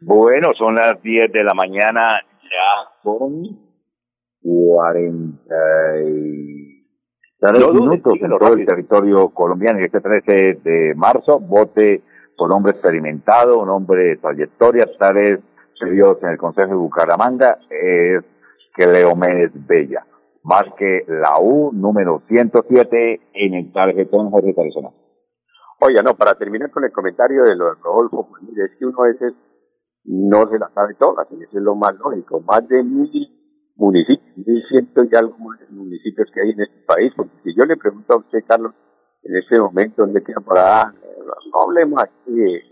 Bueno, 0.00 0.52
son 0.56 0.76
las 0.76 1.02
10 1.02 1.30
de 1.30 1.44
la 1.44 1.52
mañana, 1.52 2.22
ya 2.42 2.88
con 3.02 3.42
43 4.42 6.06
No 7.42 7.52
dudes, 7.52 7.82
minutos 7.82 8.14
en 8.18 8.30
todo 8.30 8.54
el 8.54 8.64
territorio 8.64 9.28
colombiano. 9.28 9.78
Y 9.80 9.84
este 9.84 10.00
13 10.00 10.60
de 10.64 10.94
marzo, 10.96 11.38
vote 11.38 12.02
por 12.36 12.52
hombre 12.52 12.72
experimentado, 12.72 13.60
un 13.60 13.70
hombre 13.70 14.04
de 14.04 14.16
trayectoria, 14.16 14.86
tales 14.98 15.40
serios 15.78 16.18
en 16.22 16.30
el 16.30 16.38
Consejo 16.38 16.68
de 16.68 16.74
Bucaramanga, 16.74 17.58
es 17.70 18.24
Cleomedes 18.74 19.52
Bella. 19.66 20.06
Más 20.42 20.64
que 20.76 21.04
la 21.08 21.38
U 21.40 21.72
número 21.72 22.22
107 22.28 23.20
en 23.32 23.54
el 23.54 23.72
tarjetón 23.72 24.30
Jorge 24.30 24.52
Tarazona. 24.52 24.90
Oiga, 25.80 26.02
no, 26.02 26.14
para 26.14 26.34
terminar 26.34 26.70
con 26.70 26.84
el 26.84 26.92
comentario 26.92 27.44
de 27.44 27.56
lo 27.56 27.66
de 27.66 27.80
Rodolfo, 27.82 28.28
es 28.56 28.78
que 28.78 28.86
uno 28.86 29.02
a 29.02 29.08
veces 29.08 29.34
no 30.04 30.46
se 30.50 30.58
la 30.58 30.70
sabe 30.74 30.94
todas, 30.94 31.26
y 31.30 31.42
eso 31.42 31.58
es 31.58 31.62
lo 31.62 31.74
más 31.74 31.94
lógico. 31.98 32.40
Más 32.40 32.66
de 32.68 32.82
mil 32.82 33.10
municipios, 33.76 34.36
mil 34.36 34.62
ciento 34.68 35.02
y 35.04 35.16
algo 35.16 35.36
más 35.38 35.58
municipios 35.70 36.28
que 36.32 36.40
hay 36.40 36.50
en 36.50 36.60
este 36.60 36.84
país, 36.86 37.12
porque 37.16 37.36
si 37.42 37.56
yo 37.56 37.64
le 37.64 37.76
pregunto 37.76 38.14
a 38.14 38.18
usted, 38.18 38.40
Carlos, 38.46 38.74
en 39.24 39.36
este 39.36 39.58
momento, 39.58 40.02
¿dónde 40.02 40.22
queda 40.22 40.42
allá? 40.46 40.94
No 41.52 41.62
hablemos 41.62 42.02
aquí 42.02 42.32
de, 42.32 42.62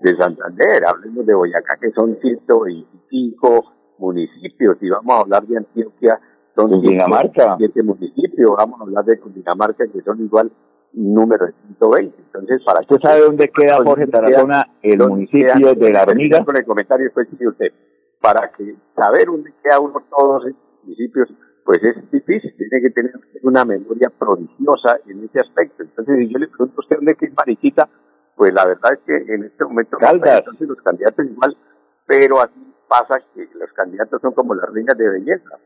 de 0.00 0.16
Santander, 0.16 0.84
hablemos 0.86 1.24
de 1.24 1.34
Boyacá, 1.34 1.78
que 1.80 1.90
son 1.92 2.18
125 2.20 3.72
municipios, 3.98 4.76
y 4.80 4.90
vamos 4.90 5.16
a 5.16 5.20
hablar 5.20 5.46
de 5.46 5.56
Antioquia, 5.56 6.20
son 6.54 6.70
Cundinamarca. 6.70 7.56
7 7.56 7.82
municipios, 7.82 8.50
vamos 8.56 8.80
a 8.80 8.84
hablar 8.84 9.04
de 9.04 9.18
Cundinamarca, 9.18 9.86
que 9.86 10.02
son 10.02 10.20
igual 10.20 10.52
número 10.92 11.46
de 11.46 11.52
120. 11.78 12.16
Entonces, 12.18 12.62
para 12.64 12.80
¿Usted 12.80 12.96
sabe 13.02 13.20
dónde 13.20 13.50
queda 13.50 13.76
Jorge 13.82 14.06
Tarazona, 14.06 14.66
el 14.82 14.98
¿Dónde 14.98 15.14
municipio 15.14 15.74
de 15.74 15.92
La 15.92 16.02
Hormiga? 16.02 16.44
Con 16.44 16.56
el 16.56 16.64
comentario 16.64 17.04
después 17.04 17.30
dice 17.30 17.48
usted, 17.48 17.72
para 18.20 18.50
que 18.52 18.74
saber 18.94 19.26
dónde 19.26 19.52
queda 19.62 19.80
uno 19.80 20.02
todos 20.10 20.46
esos 20.46 20.60
municipios, 20.82 21.28
pues 21.68 21.82
es 21.82 22.10
difícil, 22.10 22.56
tiene 22.56 22.80
que 22.80 22.88
tener 22.88 23.12
una 23.42 23.62
memoria 23.62 24.08
prodigiosa 24.08 25.00
en 25.04 25.22
ese 25.24 25.40
aspecto. 25.40 25.82
Entonces, 25.82 26.16
si 26.16 26.32
yo 26.32 26.38
le 26.38 26.48
pregunto 26.48 26.76
a 26.78 26.80
usted 26.80 26.96
dónde 26.96 27.14
queda 27.14 27.34
Mariquita, 27.36 27.90
pues 28.34 28.54
la 28.54 28.64
verdad 28.64 28.94
es 28.94 29.00
que 29.00 29.34
en 29.34 29.44
este 29.44 29.64
momento 29.64 29.98
entonces 30.00 30.66
los 30.66 30.80
candidatos 30.80 31.26
igual, 31.26 31.58
pero 32.06 32.40
así 32.40 32.74
pasa 32.88 33.20
que 33.34 33.50
los 33.52 33.70
candidatos 33.74 34.18
son 34.22 34.32
como 34.32 34.54
las 34.54 34.70
reinas 34.70 34.96
de 34.96 35.10
belleza, 35.10 35.58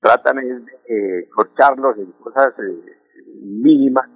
tratan 0.00 0.38
es 0.40 0.66
de 0.66 1.22
eh, 1.22 1.28
corcharlos 1.34 1.96
en 1.96 2.12
cosas 2.12 2.52
eh, 2.58 2.98
mínimas 3.40 4.06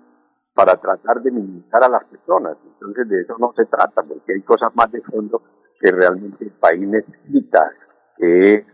para 0.52 0.78
tratar 0.78 1.22
de 1.22 1.30
minimizar 1.30 1.82
a 1.82 1.88
las 1.88 2.04
personas. 2.04 2.58
Entonces 2.74 3.08
de 3.08 3.22
eso 3.22 3.36
no 3.38 3.54
se 3.56 3.64
trata, 3.64 4.02
porque 4.02 4.34
hay 4.34 4.42
cosas 4.42 4.68
más 4.74 4.92
de 4.92 5.00
fondo 5.00 5.42
que 5.80 5.92
realmente 5.92 6.44
el 6.44 6.50
país 6.50 6.86
necesita, 6.86 7.72
que 8.18 8.54
es 8.54 8.66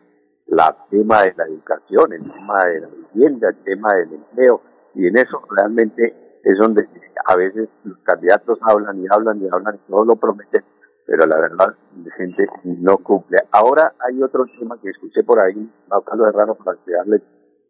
la 0.49 0.77
tema 0.91 1.23
de 1.23 1.35
la 1.37 1.45
educación, 1.45 2.13
el 2.13 2.33
tema 2.33 2.65
de 2.65 2.81
la 2.81 2.89
vivienda, 2.89 3.49
el 3.51 3.63
tema 3.65 3.89
del 3.95 4.15
empleo, 4.15 4.63
y 4.95 5.07
en 5.07 5.19
eso 5.19 5.43
realmente 5.51 6.41
es 6.43 6.59
donde 6.59 6.89
a 7.27 7.37
veces 7.37 7.69
los 7.85 7.99
candidatos 7.99 8.59
hablan 8.63 8.99
y 9.03 9.07
hablan 9.11 9.43
y 9.43 9.49
hablan 9.51 9.77
y 9.77 9.91
todo 9.91 10.05
lo 10.05 10.17
prometen, 10.17 10.65
pero 11.07 11.27
la 11.27 11.39
verdad 11.39 11.75
la 12.05 12.15
gente 12.15 12.47
no 12.65 12.97
cumple. 12.99 13.39
Ahora 13.53 13.95
hay 14.01 14.23
otro 14.23 14.47
tema 14.59 14.79
que 14.81 14.91
escuché 14.91 15.23
por 15.23 15.39
ahí, 15.41 15.71
a 15.91 16.01
Carlos 16.01 16.29
Herrano, 16.29 16.55
para 16.55 16.79
darle 16.87 17.23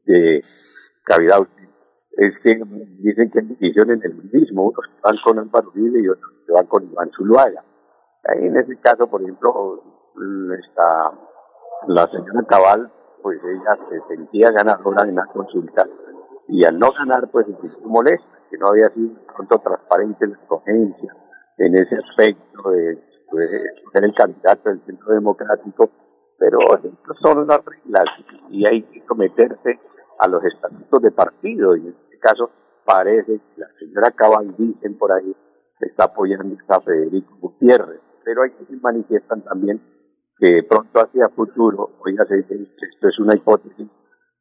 de 0.04 0.42
cavidad 1.04 1.46
es 2.18 2.36
que 2.42 2.60
dicen 2.98 3.30
que 3.30 3.38
hay 3.38 3.46
divisiones 3.46 4.04
en 4.04 4.10
el 4.10 4.30
mismo, 4.32 4.64
unos 4.64 4.84
que 4.86 5.00
van 5.02 5.16
con 5.24 5.38
Álvaro 5.38 5.70
Uribe 5.70 6.00
y 6.00 6.08
otros 6.08 6.32
que 6.44 6.52
van 6.52 6.66
con 6.66 6.82
Iván 6.84 7.10
Zuluaga. 7.16 7.62
Ahí 8.24 8.44
en 8.44 8.56
ese 8.56 8.76
caso, 8.80 9.06
por 9.08 9.22
ejemplo, 9.22 9.84
está 10.58 11.12
la 11.86 12.06
señora 12.08 12.42
Cabal, 12.48 12.92
pues 13.22 13.38
ella 13.44 13.78
se 13.88 14.14
sentía 14.14 14.50
ganadora 14.50 15.08
en 15.08 15.14
la 15.14 15.26
consulta 15.26 15.86
y 16.48 16.64
al 16.64 16.78
no 16.78 16.90
ganar, 16.92 17.28
pues 17.30 17.46
se 17.46 17.56
sintió 17.56 17.88
molesta, 17.88 18.38
que 18.50 18.58
no 18.58 18.68
había 18.68 18.88
sido 18.90 19.14
de 19.14 19.32
pronto 19.34 19.58
transparente 19.58 20.26
la 20.26 20.34
escogencia 20.34 21.14
en 21.58 21.74
ese 21.74 21.96
aspecto 21.96 22.70
de 22.70 23.08
puede 23.28 23.48
ser 23.92 24.04
el 24.04 24.14
candidato 24.14 24.70
del 24.70 24.80
centro 24.86 25.12
democrático, 25.12 25.90
pero 26.38 26.58
estas 26.76 27.16
son 27.20 27.46
las 27.46 27.60
reglas 27.64 28.04
y 28.48 28.66
hay 28.66 28.82
que 28.84 29.04
someterse 29.06 29.78
a 30.18 30.28
los 30.28 30.42
estatutos 30.44 31.02
de 31.02 31.10
partido 31.10 31.76
y 31.76 31.80
en 31.80 31.88
este 31.88 32.18
caso 32.18 32.50
parece 32.84 33.38
que 33.38 33.60
la 33.60 33.68
señora 33.78 34.10
Cabal 34.12 34.54
dicen 34.56 34.96
por 34.96 35.12
ahí 35.12 35.36
está 35.80 36.04
apoyando 36.04 36.56
a 36.68 36.80
Federico 36.80 37.36
Gutiérrez, 37.40 38.00
pero 38.24 38.42
hay 38.42 38.50
que 38.50 38.76
manifiestan 38.76 39.42
también 39.42 39.80
que 40.38 40.62
pronto 40.68 41.00
hacia 41.00 41.28
futuro, 41.30 41.98
oiga, 42.00 42.24
esto 42.24 43.08
es 43.08 43.18
una 43.18 43.34
hipótesis 43.34 43.88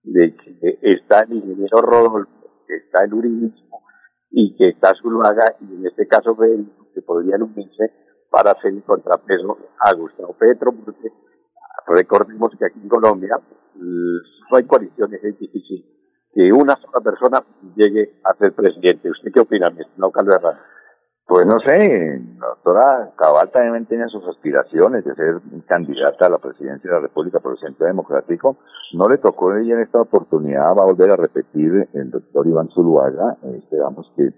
de 0.04 0.36
que 0.36 0.80
está 0.82 1.22
el 1.22 1.34
ingeniero 1.34 1.82
Rodolfo, 1.82 2.30
que 2.68 2.76
está 2.76 3.04
el 3.04 3.14
uribismo 3.14 3.82
y 4.30 4.56
que 4.56 4.70
está 4.70 4.94
Zuluaga 5.02 5.56
y 5.62 5.76
en 5.76 5.88
este 5.88 6.08
caso 6.08 6.36
Federico, 6.36 6.88
que 6.94 7.02
podrían 7.02 7.42
unirse 7.42 7.92
para 8.30 8.52
hacer 8.52 8.74
el 8.74 8.84
contrapeso 8.84 9.58
a 9.80 9.94
Gustavo 9.94 10.36
Petro, 10.38 10.72
porque 10.72 11.12
recordemos 11.88 12.52
que 12.58 12.66
aquí 12.66 12.80
en 12.82 12.90
Colombia 12.90 13.40
no 13.76 14.58
hay 14.58 14.66
coaliciones, 14.66 15.24
es 15.24 15.40
difícil 15.40 15.86
que 16.34 16.52
una 16.54 16.76
sola 16.76 17.02
persona 17.04 17.44
llegue 17.76 18.20
a 18.24 18.38
ser 18.38 18.54
presidente. 18.54 19.10
¿Usted 19.10 19.32
qué 19.34 19.40
opina, 19.40 19.72
mi 19.72 19.82
estimado 19.82 20.12
Carlos 20.12 20.36
Herrera? 20.36 20.77
Pues 21.28 21.46
no 21.46 21.60
sé, 21.60 22.22
la 22.40 22.48
doctora 22.48 23.12
Cabal 23.18 23.52
también 23.52 23.86
tenía 23.86 24.08
sus 24.08 24.26
aspiraciones 24.30 25.04
de 25.04 25.14
ser 25.14 25.42
candidata 25.66 26.28
a 26.28 26.30
la 26.30 26.38
presidencia 26.38 26.90
de 26.90 26.96
la 26.96 27.02
República 27.02 27.42
por 27.42 27.52
el 27.52 27.58
Centro 27.58 27.86
Democrático. 27.86 28.56
No 28.94 29.10
le 29.10 29.18
tocó 29.18 29.54
ella 29.54 29.76
en 29.76 29.82
esta 29.82 30.00
oportunidad, 30.00 30.74
va 30.74 30.84
a 30.84 30.86
volver 30.86 31.12
a 31.12 31.18
repetir 31.18 31.90
el 31.92 32.12
doctor 32.12 32.48
Iván 32.48 32.70
Zuluaga. 32.70 33.36
Esperamos 33.58 34.10
que 34.16 34.30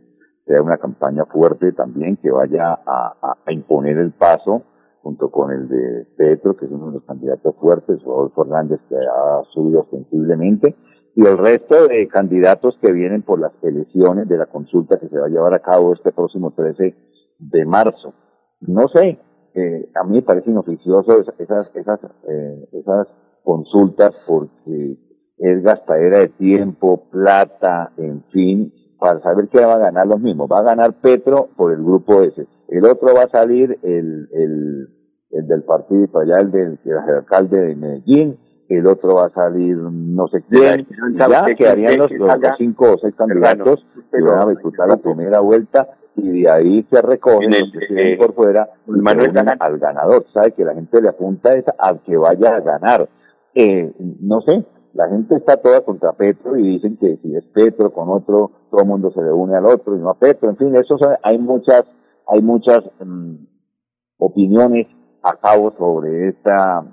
sea 0.48 0.64
una 0.64 0.80
campaña 0.80 1.26
fuerte 1.26 1.74
también, 1.74 2.18
que 2.18 2.32
vaya 2.32 2.80
a, 2.84 3.36
a, 3.46 3.52
imponer 3.52 4.00
el 4.00 4.12
paso 4.12 4.64
junto 5.04 5.30
con 5.30 5.52
el 5.52 5.70
de 5.70 6.08
Petro, 6.18 6.58
que 6.58 6.66
es 6.66 6.72
uno 6.72 6.88
de 6.88 6.94
los 6.94 7.04
candidatos 7.04 7.56
fuertes, 7.58 8.02
Rodolfo 8.04 8.46
Hernández, 8.46 8.80
que 8.90 8.96
ha 8.96 9.44
subido 9.54 9.82
ostensiblemente 9.82 10.76
y 11.16 11.26
el 11.26 11.38
resto 11.38 11.88
de 11.88 12.08
candidatos 12.08 12.78
que 12.82 12.92
vienen 12.92 13.24
por 13.24 13.40
las 13.40 13.52
elecciones 13.62 14.28
de 14.28 14.38
la 14.38 14.46
consulta 14.46 15.00
que 15.00 15.10
se 15.10 15.20
va 15.20 15.26
a 15.26 15.30
llevar 15.30 15.54
a 15.54 15.60
cabo 15.60 15.94
este 15.94 16.12
próximo 16.12 16.52
13 16.52 16.96
de 17.40 17.66
marzo. 17.66 18.14
No 18.62 18.88
sé, 18.94 19.20
eh, 19.54 19.90
a 19.96 20.04
mí 20.04 20.18
me 20.18 20.22
parece 20.22 20.52
inoficioso 20.52 21.22
esas, 21.38 21.72
esas, 21.76 22.00
eh, 22.28 22.70
esas 22.74 23.08
consultas 23.44 24.16
porque 24.28 24.98
es 25.38 25.64
gastadera 25.64 26.20
de 26.20 26.28
tiempo, 26.30 27.10
plata, 27.10 27.94
en 27.98 28.24
fin, 28.32 28.74
para 29.00 29.22
saber 29.22 29.48
qué 29.48 29.66
va 29.66 29.74
a 29.74 29.80
ganar 29.80 30.08
los 30.08 30.20
mismos. 30.20 30.50
Va 30.52 30.60
a 30.60 30.64
ganar 30.64 31.00
Petro 31.02 31.50
por 31.56 31.72
el 31.72 31.82
grupo 31.84 32.22
ese. 32.22 32.46
El 32.68 32.86
otro 32.86 33.16
va 33.16 33.24
a 33.24 33.30
salir 33.30 33.80
el, 33.82 34.28
el, 34.34 34.88
el 35.32 35.48
del 35.48 35.64
partido, 35.64 36.20
allá 36.20 36.38
el 36.42 36.52
del 36.52 36.80
el 36.84 36.98
alcalde 36.98 37.60
de 37.60 37.76
Medellín, 37.76 38.38
el 38.70 38.88
otro 38.88 39.16
va 39.16 39.26
a 39.26 39.30
salir 39.30 39.76
no 39.76 40.28
sé 40.28 40.44
quién, 40.48 40.88
y 41.12 41.18
ya 41.18 41.46
quedarían 41.58 41.98
los, 41.98 42.12
los, 42.12 42.30
cinco 42.58 42.94
o 42.94 42.98
seis 43.00 43.16
candidatos 43.16 43.86
que 44.12 44.22
van 44.22 44.48
a 44.48 44.52
disputar 44.52 44.88
la 44.88 44.98
primera 44.98 45.40
vuelta 45.40 45.88
y 46.16 46.42
de 46.44 46.52
ahí 46.52 46.88
se 46.92 47.02
recogen 47.02 47.50
los 47.50 47.72
que 47.72 47.88
siguen 47.88 48.18
por 48.18 48.34
fuera 48.34 48.70
al 49.60 49.80
ganador. 49.80 50.26
Sabe 50.34 50.52
que 50.52 50.66
la 50.66 50.74
gente 50.74 51.02
le 51.02 51.10
apunta 51.10 51.54
es 51.54 51.66
al 51.78 52.02
que 52.02 52.18
vaya 52.18 52.58
a 52.58 52.60
ganar. 52.60 53.10
Eh, 53.56 53.92
no 54.20 54.42
sé, 54.42 54.66
la 54.94 55.08
gente 55.10 55.36
está 55.36 55.58
toda 55.58 55.82
contra 55.82 56.14
Petro 56.14 56.58
y 56.58 56.64
dicen 56.64 56.98
que 56.98 57.18
si 57.18 57.36
es 57.36 57.46
Petro 57.54 57.92
con 57.92 58.10
otro, 58.10 58.52
todo 58.70 58.82
el 58.82 58.88
mundo 58.88 59.12
se 59.12 59.22
le 59.22 59.32
une 59.32 59.56
al 59.56 59.66
otro 59.66 59.96
y 59.96 60.00
no 60.00 60.10
a 60.10 60.20
Petro. 60.20 60.50
En 60.50 60.58
fin, 60.58 60.76
eso 60.76 60.98
hay 61.24 61.38
muchas, 61.38 61.84
hay 62.28 62.42
muchas 62.42 62.84
mm, 63.00 63.36
opiniones 64.18 64.88
a 65.24 65.36
cabo 65.38 65.74
sobre 65.78 66.30
esta 66.30 66.84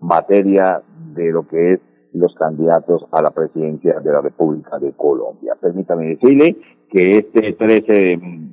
materia 0.00 0.82
de 1.16 1.30
lo 1.30 1.46
que 1.48 1.72
es 1.72 1.80
los 2.12 2.34
candidatos 2.34 3.06
a 3.12 3.22
la 3.22 3.30
presidencia 3.30 4.00
de 4.00 4.12
la 4.12 4.20
República 4.20 4.78
de 4.78 4.92
Colombia. 4.92 5.54
Permítame 5.60 6.06
decirle 6.06 6.56
que 6.90 7.18
este 7.18 7.52
13 7.52 7.92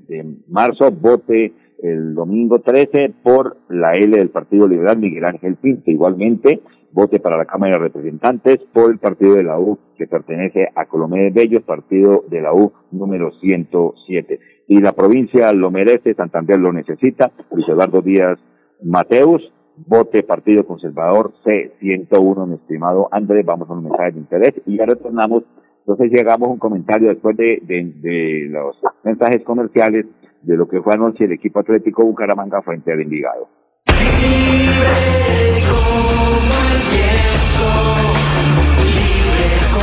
de, 0.08 0.36
marzo 0.47 0.91
vote 0.91 1.54
el 1.82 2.13
domingo 2.13 2.60
13 2.60 3.13
por 3.23 3.58
la 3.69 3.91
L 3.93 4.17
del 4.17 4.30
Partido 4.30 4.67
Liberal 4.67 4.97
Miguel 4.97 5.26
Ángel 5.26 5.56
Pinto. 5.56 5.91
Igualmente, 5.91 6.62
vote 6.91 7.19
para 7.19 7.38
la 7.38 7.45
Cámara 7.45 7.73
de 7.73 7.84
Representantes 7.84 8.60
por 8.73 8.91
el 8.91 8.99
partido 8.99 9.36
de 9.36 9.43
la 9.43 9.60
U 9.60 9.78
que 9.97 10.08
pertenece 10.08 10.67
a 10.76 10.86
Colombia 10.86 11.23
de 11.23 11.32
Bellos, 11.32 11.63
partido 11.63 12.23
de 12.30 12.41
la 12.41 12.54
U 12.54 12.71
número 12.91 13.32
107. 13.39 14.39
Y 14.67 14.80
la 14.80 14.93
provincia 14.93 15.52
lo 15.52 15.71
merece, 15.71 16.13
Santander 16.13 16.60
lo 16.60 16.71
necesita, 16.71 17.32
Luis 17.52 17.67
Eduardo 17.67 18.02
Díaz 18.02 18.39
Mateus, 18.82 19.41
vote 19.75 20.23
Partido 20.23 20.65
Conservador 20.65 21.33
C101, 21.43 22.47
mi 22.47 22.55
estimado 22.55 23.07
Andrés. 23.12 23.45
Vamos 23.45 23.69
a 23.69 23.73
un 23.73 23.83
mensaje 23.83 24.12
de 24.12 24.19
interés 24.19 24.53
y 24.65 24.77
ya 24.77 24.86
retornamos. 24.86 25.43
Entonces 25.79 26.12
llegamos 26.12 26.49
a 26.49 26.51
un 26.51 26.59
comentario 26.59 27.09
después 27.09 27.36
de, 27.36 27.59
de, 27.65 28.47
los 28.49 28.77
mensajes 29.03 29.43
comerciales 29.43 30.05
de 30.41 30.55
lo 30.55 30.67
que 30.67 30.81
fue 30.81 30.93
anoche 30.93 31.25
el 31.25 31.33
equipo 31.33 31.59
atlético 31.59 32.05
Bucaramanga 32.05 32.62
frente 32.62 32.91
al 32.91 33.01
Envigado. 33.01 33.47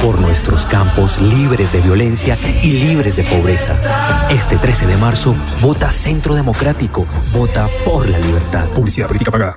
por 0.02 0.18
nuestros 0.18 0.64
campos 0.64 1.20
libres 1.20 1.72
de 1.72 1.80
violencia 1.80 2.38
y 2.62 2.72
libres 2.72 3.16
de 3.16 3.22
pobreza. 3.24 3.78
Este 4.30 4.56
13 4.56 4.86
de 4.86 4.96
marzo, 4.96 5.36
vota 5.60 5.90
Centro 5.90 6.34
Democrático, 6.34 7.06
vota 7.34 7.68
por 7.84 8.08
la 8.08 8.18
libertad. 8.18 8.66
Publicidad 8.70 9.08
política 9.08 9.30
pagada. 9.30 9.56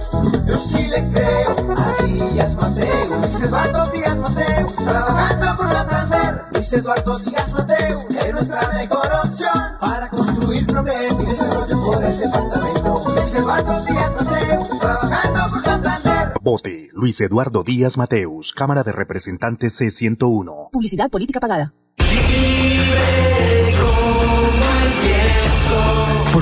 Yo 0.51 0.59
sí 0.59 0.85
le 0.85 1.01
creo 1.11 1.55
a 1.77 2.03
Díaz 2.03 2.55
Mateus. 2.55 3.21
Luis 3.21 3.41
Eduardo 3.41 3.91
Díaz 3.91 4.17
Mateus, 4.17 4.75
trabajando 4.75 5.45
por 5.55 5.71
Santander. 5.71 6.41
Luis 6.51 6.73
Eduardo 6.73 7.19
Díaz 7.19 7.53
Mateus, 7.53 8.03
es 8.09 8.33
nuestra 8.33 8.67
mejor 8.73 9.09
opción 9.23 9.77
para 9.79 10.09
construir 10.09 10.67
progreso 10.67 11.23
y 11.23 11.25
desarrollo 11.25 11.85
por 11.85 12.03
el 12.03 12.17
departamento. 12.19 13.03
Luis 13.15 13.33
Eduardo 13.33 13.85
Díaz 13.85 14.11
Mateus, 14.13 14.79
trabajando 14.79 15.39
por 15.51 15.63
Santander. 15.63 16.33
Vote 16.41 16.89
Luis 16.91 17.21
Eduardo 17.21 17.63
Díaz 17.63 17.97
Mateus, 17.97 18.51
Cámara 18.51 18.83
de 18.83 18.91
Representantes 18.91 19.79
C101. 19.79 20.71
Publicidad 20.71 21.09
política 21.09 21.39
pagada. 21.39 21.73
Por 21.95 22.05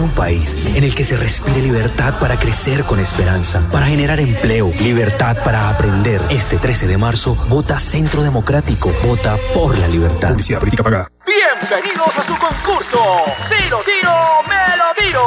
un 0.10 0.16
país 0.16 0.58
en 0.76 0.84
el 0.84 0.96
que 0.96 1.04
se 1.04 1.18
respire 1.18 1.62
libertad 1.62 2.20
para 2.20 2.38
crecer 2.38 2.84
con 2.84 3.00
esperanza, 3.00 3.62
para 3.72 3.86
generar 3.86 4.20
empleo, 4.20 4.72
libertad 4.82 5.38
para 5.44 5.70
aprender. 5.70 6.22
Este 6.30 6.58
13 6.58 6.88
de 6.88 6.98
marzo, 6.98 7.36
vota 7.48 7.80
Centro 7.80 8.24
Democrático, 8.24 8.92
vota 9.04 9.38
por 9.54 9.78
la 9.78 9.88
libertad. 9.88 10.30
Publicidad 10.30 10.60
política 10.60 10.84
pagada. 10.84 11.10
Bienvenidos 11.26 12.18
a 12.18 12.24
su 12.24 12.36
concurso. 12.38 13.00
Si 13.48 13.70
lo 13.70 13.80
tiro, 13.80 14.12
me 14.48 14.78
lo 14.78 15.06
tiro. 15.06 15.24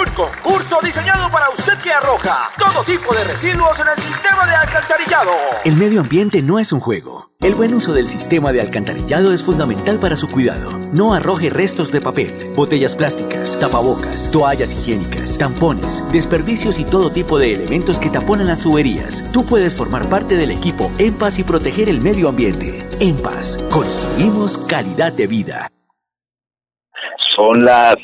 Un 0.00 0.12
concurso 0.14 0.80
diseñado 0.82 1.30
para 1.30 1.50
usted 1.50 1.78
que 1.78 1.92
arroja 1.92 2.50
todo 2.58 2.82
tipo 2.82 3.14
de 3.14 3.22
residuos 3.24 3.78
en 3.80 3.86
el 3.96 4.02
sistema 4.02 4.46
de 4.46 4.54
alcantarillado. 4.56 5.30
El 5.64 5.76
medio 5.76 6.00
ambiente 6.00 6.42
no 6.42 6.58
es 6.58 6.72
un 6.72 6.80
juego. 6.80 7.30
El 7.40 7.54
buen 7.54 7.72
uso 7.72 7.92
del 7.92 8.08
sistema 8.08 8.50
de 8.50 8.60
alcantarillado 8.60 9.32
es 9.32 9.44
fundamental 9.44 10.00
para 10.00 10.16
su 10.16 10.28
cuidado. 10.28 10.76
No 10.92 11.14
arroje 11.14 11.50
restos 11.50 11.92
de 11.92 12.00
papel, 12.00 12.52
botellas 12.56 12.96
plásticas, 12.96 13.56
tapabocas, 13.60 14.07
toallas 14.32 14.74
higiénicas, 14.74 15.38
tampones, 15.38 16.04
desperdicios 16.12 16.78
y 16.78 16.84
todo 16.84 17.10
tipo 17.10 17.38
de 17.38 17.54
elementos 17.54 17.98
que 18.00 18.10
taponan 18.10 18.46
las 18.46 18.60
tuberías. 18.62 19.24
Tú 19.32 19.44
puedes 19.44 19.74
formar 19.76 20.08
parte 20.08 20.36
del 20.36 20.50
equipo 20.50 20.90
En 20.98 21.14
Paz 21.18 21.38
y 21.38 21.44
proteger 21.44 21.88
el 21.88 22.00
medio 22.00 22.28
ambiente. 22.28 22.84
En 23.00 23.16
Paz, 23.22 23.58
construimos 23.70 24.58
calidad 24.58 25.12
de 25.12 25.26
vida. 25.26 25.68
Son 27.36 27.64
las 27.64 27.96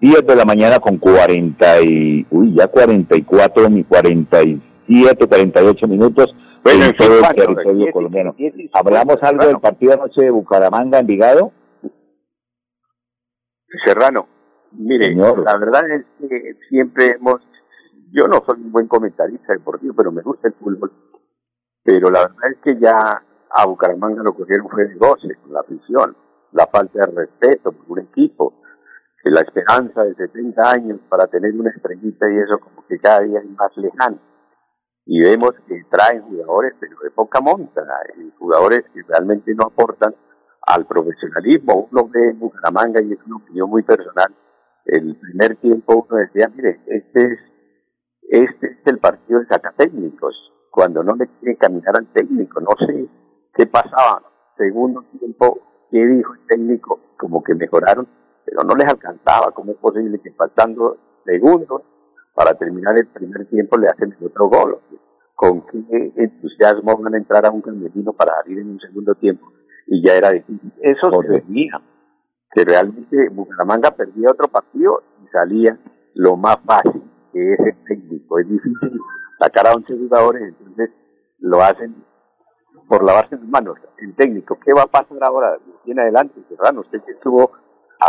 10 0.00 0.24
de 0.26 0.36
la 0.36 0.44
mañana 0.44 0.78
con 0.78 0.98
40 0.98 1.80
y, 1.82 2.26
uy, 2.30 2.54
ya 2.56 2.68
44, 2.68 3.68
ni 3.68 3.82
47, 3.82 5.26
48 5.26 5.88
minutos 5.88 6.32
Bueno, 6.62 6.84
en 6.84 6.90
en 6.90 6.96
todo 6.96 7.18
el 7.18 7.34
territorio 7.34 7.72
diez- 7.86 7.92
colombiano. 7.92 8.34
diez- 8.38 8.54
diez- 8.54 8.70
¿Hablamos 8.74 9.16
algo 9.22 9.46
del 9.46 9.58
partido 9.58 9.94
anoche 9.94 10.22
de 10.22 10.30
Bucaramanga, 10.30 11.00
Envigado? 11.00 11.52
Serrano, 13.84 14.26
mire, 14.72 15.06
Señor. 15.06 15.44
la 15.44 15.56
verdad 15.56 15.90
es 15.90 16.04
que 16.18 16.56
siempre 16.68 17.16
hemos 17.16 17.40
yo 18.10 18.26
no 18.26 18.42
soy 18.46 18.60
un 18.60 18.72
buen 18.72 18.88
comentarista 18.88 19.52
deportivo, 19.52 19.94
pero 19.94 20.12
me 20.12 20.22
gusta 20.22 20.48
el 20.48 20.54
fútbol. 20.54 20.92
Pero 21.84 22.10
la 22.10 22.20
verdad 22.20 22.52
es 22.52 22.58
que 22.62 22.78
ya 22.80 23.22
a 23.50 23.66
Bucaramanga 23.66 24.22
lo 24.22 24.34
cogieron 24.34 24.68
fue 24.68 24.86
de 24.86 24.94
goce 24.94 25.34
con 25.42 25.52
la 25.52 25.60
afición, 25.60 26.16
la 26.52 26.66
falta 26.66 27.00
de 27.00 27.12
respeto 27.12 27.72
por 27.72 27.98
un 27.98 28.04
equipo, 28.04 28.62
que 29.22 29.30
la 29.30 29.40
esperanza 29.40 30.04
de 30.04 30.14
70 30.14 30.70
años 30.70 31.00
para 31.08 31.26
tener 31.26 31.52
una 31.54 31.70
estrellita 31.70 32.30
y 32.30 32.38
eso 32.38 32.58
como 32.58 32.86
que 32.86 32.98
cada 32.98 33.20
día 33.20 33.40
es 33.40 33.50
más 33.50 33.76
lejano. 33.76 34.18
Y 35.04 35.22
vemos 35.22 35.52
que 35.66 35.84
traen 35.90 36.22
jugadores, 36.22 36.74
pero 36.78 36.96
de 37.02 37.10
poca 37.10 37.40
monta, 37.40 37.82
y 38.18 38.30
jugadores 38.38 38.84
que 38.92 39.02
realmente 39.08 39.54
no 39.54 39.68
aportan 39.68 40.14
al 40.66 40.84
profesionalismo. 40.86 41.88
Uno 41.90 42.10
ve 42.12 42.28
en 42.28 42.38
Bucaramanga, 42.38 43.02
y 43.02 43.12
es 43.12 43.18
una 43.24 43.36
opinión 43.36 43.70
muy 43.70 43.82
personal, 43.82 44.34
el 44.88 45.16
primer 45.16 45.56
tiempo 45.56 46.06
uno 46.08 46.18
decía, 46.18 46.50
mire, 46.54 46.80
este 46.86 47.22
es, 47.22 47.38
este 48.30 48.66
es 48.66 48.78
el 48.86 48.98
partido 48.98 49.40
de 49.40 49.46
sacatécnicos, 49.46 50.34
cuando 50.70 51.02
no 51.02 51.14
le 51.16 51.26
quieren 51.26 51.56
caminar 51.56 51.96
al 51.96 52.06
técnico, 52.12 52.60
no 52.60 52.70
sé 52.86 53.08
qué 53.54 53.66
pasaba. 53.66 54.22
Segundo 54.56 55.04
tiempo, 55.18 55.60
¿qué 55.90 56.06
dijo 56.06 56.34
el 56.34 56.46
técnico? 56.46 57.00
Como 57.18 57.42
que 57.42 57.54
mejoraron, 57.54 58.06
pero 58.44 58.62
no 58.62 58.74
les 58.74 58.88
alcanzaba. 58.88 59.52
¿Cómo 59.52 59.72
es 59.72 59.78
posible 59.78 60.20
que 60.20 60.32
faltando 60.32 60.96
segundos 61.24 61.82
para 62.34 62.54
terminar 62.54 62.98
el 62.98 63.08
primer 63.08 63.46
tiempo 63.46 63.76
le 63.78 63.88
hacen 63.88 64.16
el 64.20 64.26
otro 64.26 64.48
gol? 64.48 64.78
¿Con 65.34 65.62
qué 65.66 66.12
entusiasmo 66.16 66.96
van 66.96 67.14
a 67.14 67.18
entrar 67.18 67.46
a 67.46 67.50
un 67.50 67.60
camerino 67.60 68.12
para 68.12 68.34
salir 68.42 68.58
en 68.58 68.70
un 68.70 68.80
segundo 68.80 69.14
tiempo? 69.16 69.52
Y 69.86 70.06
ya 70.06 70.14
era 70.14 70.30
difícil. 70.30 70.72
Eso 70.80 71.10
se 71.22 71.28
venía. 71.28 71.80
Que 72.52 72.64
realmente 72.64 73.28
Bucaramanga 73.30 73.90
perdía 73.90 74.30
otro 74.30 74.48
partido 74.48 75.02
y 75.22 75.28
salía 75.28 75.78
lo 76.14 76.36
más 76.36 76.56
fácil, 76.64 77.02
que 77.32 77.52
es 77.52 77.58
el 77.60 77.84
técnico. 77.84 78.38
Es 78.38 78.48
difícil 78.48 79.00
sacar 79.38 79.66
a 79.66 79.74
11 79.74 79.98
jugadores, 79.98 80.42
entonces 80.42 80.90
lo 81.38 81.62
hacen 81.62 82.04
por 82.88 83.04
lavarse 83.04 83.36
las 83.36 83.48
manos. 83.48 83.76
El 83.98 84.14
técnico, 84.16 84.58
¿qué 84.64 84.72
va 84.74 84.82
a 84.82 84.86
pasar 84.86 85.18
ahora? 85.22 85.58
Tiene 85.84 86.02
adelante, 86.02 86.40
Serrano, 86.48 86.80
usted 86.80 87.02
que 87.04 87.12
estuvo 87.12 87.52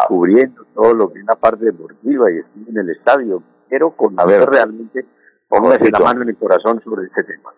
cubriendo 0.08 0.64
todo 0.74 0.94
lo 0.94 1.12
que 1.12 1.20
es 1.20 1.26
la 1.26 1.36
parte 1.36 1.66
deportiva 1.66 2.32
y 2.32 2.38
estuvo 2.38 2.70
en 2.70 2.78
el 2.78 2.90
estadio. 2.92 3.44
Quiero 3.68 3.96
conocer 3.96 4.50
realmente, 4.50 5.06
póngase 5.48 5.92
la 5.92 6.00
mano 6.00 6.22
en 6.24 6.30
el 6.30 6.38
corazón 6.38 6.82
sobre 6.84 7.08
este 7.08 7.24
tema. 7.24 7.52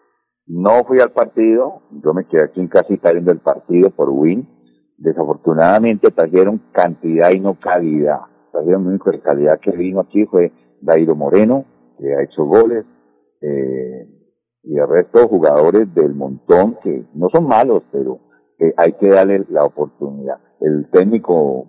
No 0.47 0.83
fui 0.85 0.99
al 0.99 1.11
partido, 1.11 1.83
yo 1.91 2.13
me 2.13 2.25
quedé 2.25 2.43
aquí 2.43 2.59
en 2.59 2.67
casita 2.67 3.11
viendo 3.11 3.31
el 3.31 3.39
partido 3.39 3.89
por 3.91 4.09
Win. 4.09 4.47
Desafortunadamente 5.01 6.11
trajeron 6.11 6.61
cantidad 6.71 7.31
y 7.31 7.39
no 7.39 7.59
calidad. 7.59 8.19
Trajeron 8.51 8.85
única 8.85 9.11
calidad 9.23 9.59
que 9.59 9.71
vino 9.71 9.99
aquí 9.99 10.25
fue 10.27 10.51
Dairo 10.79 11.15
Moreno, 11.15 11.65
que 11.97 12.13
ha 12.13 12.21
hecho 12.21 12.45
goles, 12.45 12.85
eh, 13.41 14.07
y 14.61 14.77
el 14.77 14.87
resto 14.87 15.27
jugadores 15.27 15.91
del 15.95 16.13
montón 16.13 16.77
que 16.83 17.03
no 17.15 17.29
son 17.33 17.47
malos, 17.47 17.81
pero 17.91 18.19
hay 18.77 18.93
que 18.93 19.09
darle 19.09 19.43
la 19.49 19.65
oportunidad. 19.65 20.37
El 20.59 20.87
técnico, 20.91 21.65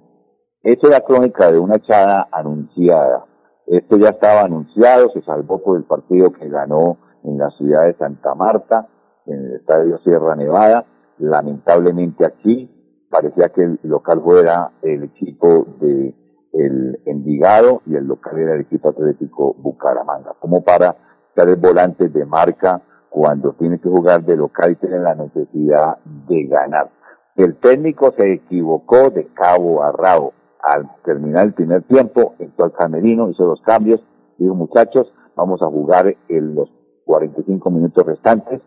esto 0.63 0.89
es 0.89 0.93
la 0.93 1.01
crónica 1.01 1.51
de 1.51 1.59
una 1.59 1.77
echada 1.77 2.29
anunciada. 2.31 3.25
Esto 3.67 3.97
ya 3.97 4.11
estaba 4.11 4.43
anunciado, 4.43 5.09
se 5.09 5.23
salvó 5.23 5.63
por 5.63 5.79
el 5.79 5.85
partido 5.85 6.33
que 6.33 6.51
ganó 6.51 6.99
en 7.25 7.39
la 7.39 7.49
ciudad 7.53 7.87
de 7.87 7.95
Santa 7.95 8.35
Marta, 8.35 8.89
en 9.25 9.43
el 9.43 9.55
estadio 9.55 9.97
Sierra 10.05 10.37
Nevada. 10.37 10.85
Lamentablemente 11.17 12.27
aquí 12.27 12.82
parecía 13.13 13.51
que 13.51 13.63
el 13.63 13.79
local 13.83 14.23
fuera 14.25 14.73
el 14.81 15.05
equipo 15.05 15.67
de 15.79 16.15
el 16.55 17.01
Envigado 17.05 17.83
y 17.87 17.95
el 17.95 18.07
local 18.07 18.39
era 18.39 18.55
el 18.55 18.63
equipo 18.63 18.89
atlético 18.89 19.55
Bucaramanga. 19.59 20.35
Como 20.41 20.65
para 20.65 20.97
el 21.37 21.57
volantes 21.57 22.13
de 22.13 22.25
marca 22.25 22.83
cuando 23.11 23.53
tiene 23.53 23.79
que 23.79 23.89
jugar 23.89 24.25
de 24.25 24.37
local 24.37 24.73
y 24.73 24.77
tiene 24.77 24.99
la 24.99 25.15
necesidad 25.15 25.99
de 26.05 26.45
ganar. 26.45 26.91
El 27.37 27.57
técnico 27.57 28.13
se 28.17 28.33
equivocó 28.33 29.11
de 29.11 29.27
cabo 29.35 29.83
a 29.83 29.93
rabo. 29.93 30.33
Al 30.63 30.89
terminar 31.05 31.47
el 31.47 31.55
primer 31.55 31.83
tiempo, 31.83 32.35
entró 32.39 32.67
al 32.67 32.73
camerino, 32.73 33.29
hizo 33.29 33.45
los 33.45 33.61
cambios, 33.63 34.01
dijo 34.39 34.55
muchachos, 34.55 35.13
vamos 35.35 35.61
a 35.61 35.67
jugar 35.67 36.17
en 36.29 36.55
los 36.55 36.71
45 37.05 37.71
minutos 37.71 38.07
restantes. 38.07 38.61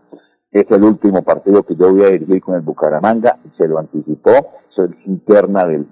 Es 0.56 0.72
el 0.72 0.86
último 0.86 1.22
partido 1.22 1.63
que 1.63 1.76
yo 1.76 1.91
voy 1.91 2.04
a 2.04 2.12
dirigir 2.12 2.41
con 2.41 2.56
el 2.56 2.62
Bucaramanga, 2.62 3.39
se 3.58 3.68
lo 3.68 3.78
anticipó, 3.78 4.32
soy 4.70 4.96
interna 5.06 5.65
del, 5.65 5.86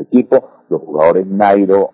equipo, 0.00 0.48
los 0.70 0.80
jugadores 0.80 1.26
Nairo, 1.26 1.90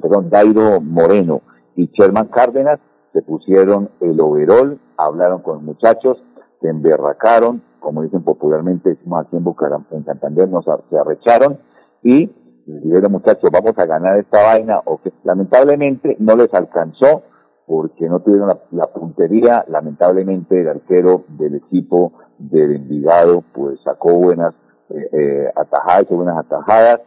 perdón, 0.00 0.30
Dairo 0.30 0.80
Moreno, 0.80 1.42
y 1.74 1.90
Sherman 1.92 2.28
Cárdenas 2.28 2.78
se 3.12 3.22
pusieron 3.22 3.90
el 3.98 4.20
overol, 4.20 4.78
hablaron 4.96 5.42
con 5.42 5.54
los 5.54 5.64
muchachos, 5.64 6.22
se 6.60 6.68
emberracaron, 6.68 7.60
como 7.80 8.04
dicen 8.04 8.22
popularmente, 8.22 8.90
decimos 8.90 9.26
aquí 9.26 9.36
en 9.36 9.42
Bucaram, 9.42 9.84
en 9.90 10.04
Santander, 10.04 10.48
nos 10.48 10.64
se 10.64 10.96
arrecharon 10.96 11.58
y 12.04 12.30
dijeron 12.66 13.10
muchachos, 13.10 13.50
vamos 13.52 13.76
a 13.78 13.84
ganar 13.84 14.16
esta 14.16 14.44
vaina, 14.44 14.80
o 14.84 14.98
que 15.02 15.12
lamentablemente 15.24 16.14
no 16.20 16.36
les 16.36 16.54
alcanzó 16.54 17.24
porque 17.68 18.08
no 18.08 18.20
tuvieron 18.20 18.48
la, 18.70 18.86
puntería, 18.86 19.62
lamentablemente 19.68 20.58
el 20.58 20.68
arquero 20.68 21.24
del 21.28 21.56
equipo 21.56 22.14
del 22.38 22.76
Envigado 22.76 23.44
pues 23.52 23.78
sacó 23.84 24.14
buenas 24.14 24.54
eh, 24.88 25.10
eh, 25.12 25.52
atajadas, 25.54 26.08
buenas 26.08 26.38
atajadas, 26.38 27.02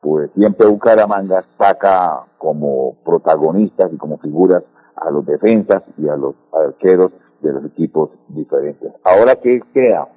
pues 0.00 0.30
siempre 0.34 0.66
Bucaramanga 0.66 1.42
saca 1.58 2.24
como 2.38 2.94
protagonistas 3.04 3.92
y 3.92 3.98
como 3.98 4.16
figuras 4.16 4.64
a 4.96 5.10
los 5.10 5.26
defensas 5.26 5.82
y 5.98 6.08
a 6.08 6.16
los 6.16 6.34
arqueros 6.54 7.12
de 7.42 7.52
los 7.52 7.66
equipos 7.66 8.10
diferentes. 8.28 8.90
Ahora, 9.04 9.36
¿qué 9.36 9.60
queda? 9.74 10.08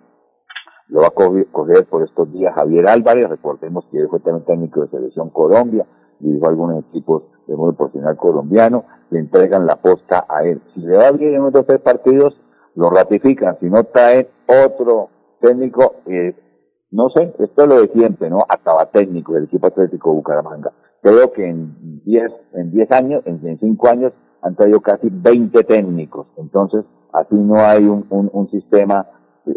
Lo 0.88 1.02
va 1.02 1.08
a 1.08 1.46
coger 1.52 1.86
por 1.90 2.04
estos 2.04 2.32
días 2.32 2.56
Javier 2.56 2.88
Álvarez, 2.88 3.30
recordemos 3.30 3.86
que 3.92 4.08
fue 4.08 4.22
también 4.22 4.46
técnico 4.46 4.82
de 4.82 4.88
Selección 4.88 5.32
Colombia, 5.32 5.86
dirigió 6.20 6.48
algunos 6.48 6.86
equipos 6.86 7.24
de 7.52 7.58
modo 7.58 7.74
profesional 7.74 8.16
colombiano, 8.16 8.86
le 9.10 9.20
entregan 9.20 9.66
la 9.66 9.76
posta 9.76 10.26
a 10.28 10.44
él. 10.44 10.62
Si 10.74 10.80
le 10.80 10.96
va 10.96 11.12
bien 11.12 11.36
en 11.36 11.48
estos 11.48 11.66
tres 11.66 11.82
partidos, 11.82 12.40
lo 12.76 12.90
ratifican, 12.90 13.58
si 13.60 13.70
no 13.70 13.84
traen 13.84 14.28
otro 14.48 15.10
técnico, 15.42 15.96
eh, 16.06 16.34
no 16.92 17.10
sé, 17.10 17.34
esto 17.40 17.64
es 17.64 17.68
lo 17.68 17.82
de 17.82 17.90
siempre, 17.90 18.30
¿no? 18.30 18.40
Acaba 18.48 18.90
técnico 18.90 19.34
del 19.34 19.46
equipo 19.46 19.68
atlético 19.68 20.14
Bucaramanga. 20.14 20.72
Creo 21.02 21.32
que 21.34 21.46
en 21.46 22.02
10 22.06 22.32
en 22.54 22.72
diez 22.72 22.92
años, 22.92 23.24
en 23.26 23.60
5 23.60 23.90
años, 23.90 24.14
han 24.42 24.56
traído 24.56 24.80
casi 24.80 25.10
20 25.12 25.64
técnicos. 25.64 26.28
Entonces, 26.38 26.86
así 27.12 27.36
no 27.36 27.56
hay 27.56 27.84
un, 27.86 28.06
un, 28.10 28.30
un 28.32 28.50
sistema, 28.50 29.08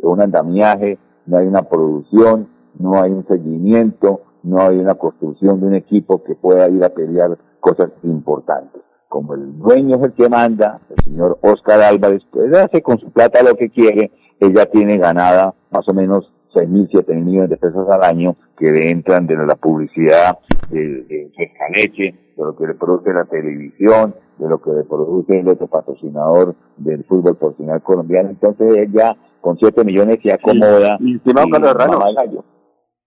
un 0.03 0.21
andamiaje, 0.21 0.99
no 1.27 1.39
hay 1.39 1.47
una 1.47 1.63
producción, 1.63 2.49
no 2.79 3.01
hay 3.01 3.13
un 3.13 3.27
seguimiento, 3.27 4.23
no 4.45 4.61
hay 4.61 4.79
una 4.79 4.95
construcción 4.95 5.61
de 5.61 5.67
un 5.67 5.75
equipo 5.75 6.23
que 6.23 6.35
pueda 6.35 6.69
ir 6.69 6.85
a 6.85 6.91
pelear 6.91 7.37
cosas 7.61 7.91
importantes. 8.03 8.83
Como 9.09 9.35
el 9.35 9.59
dueño 9.59 9.97
es 9.97 10.03
el 10.03 10.13
que 10.13 10.29
manda, 10.29 10.81
el 10.91 11.05
señor 11.05 11.39
Oscar 11.41 11.81
Álvarez, 11.81 12.23
pues 12.31 12.55
hace 12.57 12.83
con 12.83 12.99
su 12.99 13.11
plata 13.11 13.43
lo 13.43 13.55
que 13.55 13.71
quiere, 13.71 14.13
ella 14.41 14.67
tiene 14.67 14.99
ganada 14.99 15.55
más 15.71 15.89
o 15.89 15.95
menos 15.95 16.31
6 16.53 16.69
mil, 16.69 16.89
7 16.91 17.15
mil 17.15 17.25
millones 17.25 17.51
de 17.51 17.57
pesos 17.57 17.89
al 17.89 18.05
año 18.05 18.37
que 18.57 18.71
le 18.71 18.91
entran 18.91 19.27
de 19.27 19.37
la 19.37 19.55
publicidad 19.57 20.39
de, 20.71 20.81
de, 20.81 21.31
leche, 21.75 22.15
de 22.37 22.45
lo 22.45 22.57
que 22.57 22.67
le 22.67 22.75
produce 22.75 23.13
la 23.13 23.25
televisión, 23.25 24.15
de 24.39 24.49
lo 24.49 24.61
que 24.61 24.71
le 24.71 24.85
produce 24.85 25.39
el 25.39 25.49
otro 25.49 25.67
patrocinador 25.69 26.55
del 26.77 27.05
fútbol 27.05 27.37
profesional 27.37 27.83
colombiano. 27.83 28.31
Entonces 28.31 28.77
ella 28.77 29.17
con 29.41 29.57
7 29.59 29.85
millones 29.85 30.19
se 30.23 30.33
acomoda. 30.33 30.97
y, 31.01 31.19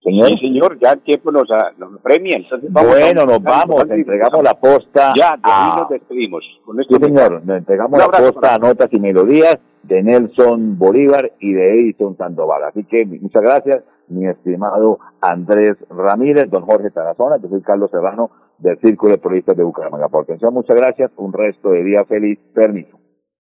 Señor. 0.08 0.28
Sí, 0.30 0.38
señor, 0.38 0.80
ya 0.80 0.92
el 0.92 1.02
tiempo 1.02 1.34
nos, 1.34 1.50
nos 1.78 2.02
premia. 2.02 2.38
Entonces 2.38 2.72
vamos 2.72 2.92
bueno, 2.92 3.26
nos 3.26 3.44
vamos, 3.44 3.84
entregamos 3.90 4.42
la 4.42 4.54
posta. 4.54 5.14
Ya, 5.18 5.36
nos 5.36 5.90
despedimos. 5.90 6.46
Con 6.64 6.78
sí, 6.78 6.96
señor, 6.96 7.44
nos 7.44 7.58
entregamos 7.58 8.00
la 8.00 8.08
posta 8.08 8.56
a 8.56 8.58
notas 8.58 8.88
y 8.92 9.02
melodías 9.02 9.58
de 9.84 10.04
Nelson 10.04 10.78
Bolívar 10.78 11.34
y 11.42 11.54
de 11.54 11.82
Edison 11.82 12.16
Sandoval. 12.16 12.64
Así 12.64 12.86
que 12.86 13.06
muchas 13.06 13.42
gracias, 13.42 13.84
mi 14.08 14.26
estimado 14.28 15.00
Andrés 15.20 15.76
Ramírez, 15.90 16.50
don 16.50 16.64
Jorge 16.64 16.90
Tarazona, 16.90 17.36
yo 17.42 17.50
soy 17.50 17.62
Carlos 17.62 17.92
Serrano 17.92 18.32
del 18.60 18.80
Círculo 18.80 19.12
de 19.12 19.18
Periodistas 19.18 19.58
de 19.58 19.64
Bucaramanga. 19.64 20.08
Por 20.08 20.24
atención, 20.24 20.54
muchas 20.54 20.78
gracias, 20.78 21.12
un 21.18 21.34
resto 21.34 21.72
de 21.72 21.84
día 21.84 22.06
feliz, 22.06 22.40
permiso. 22.54 22.98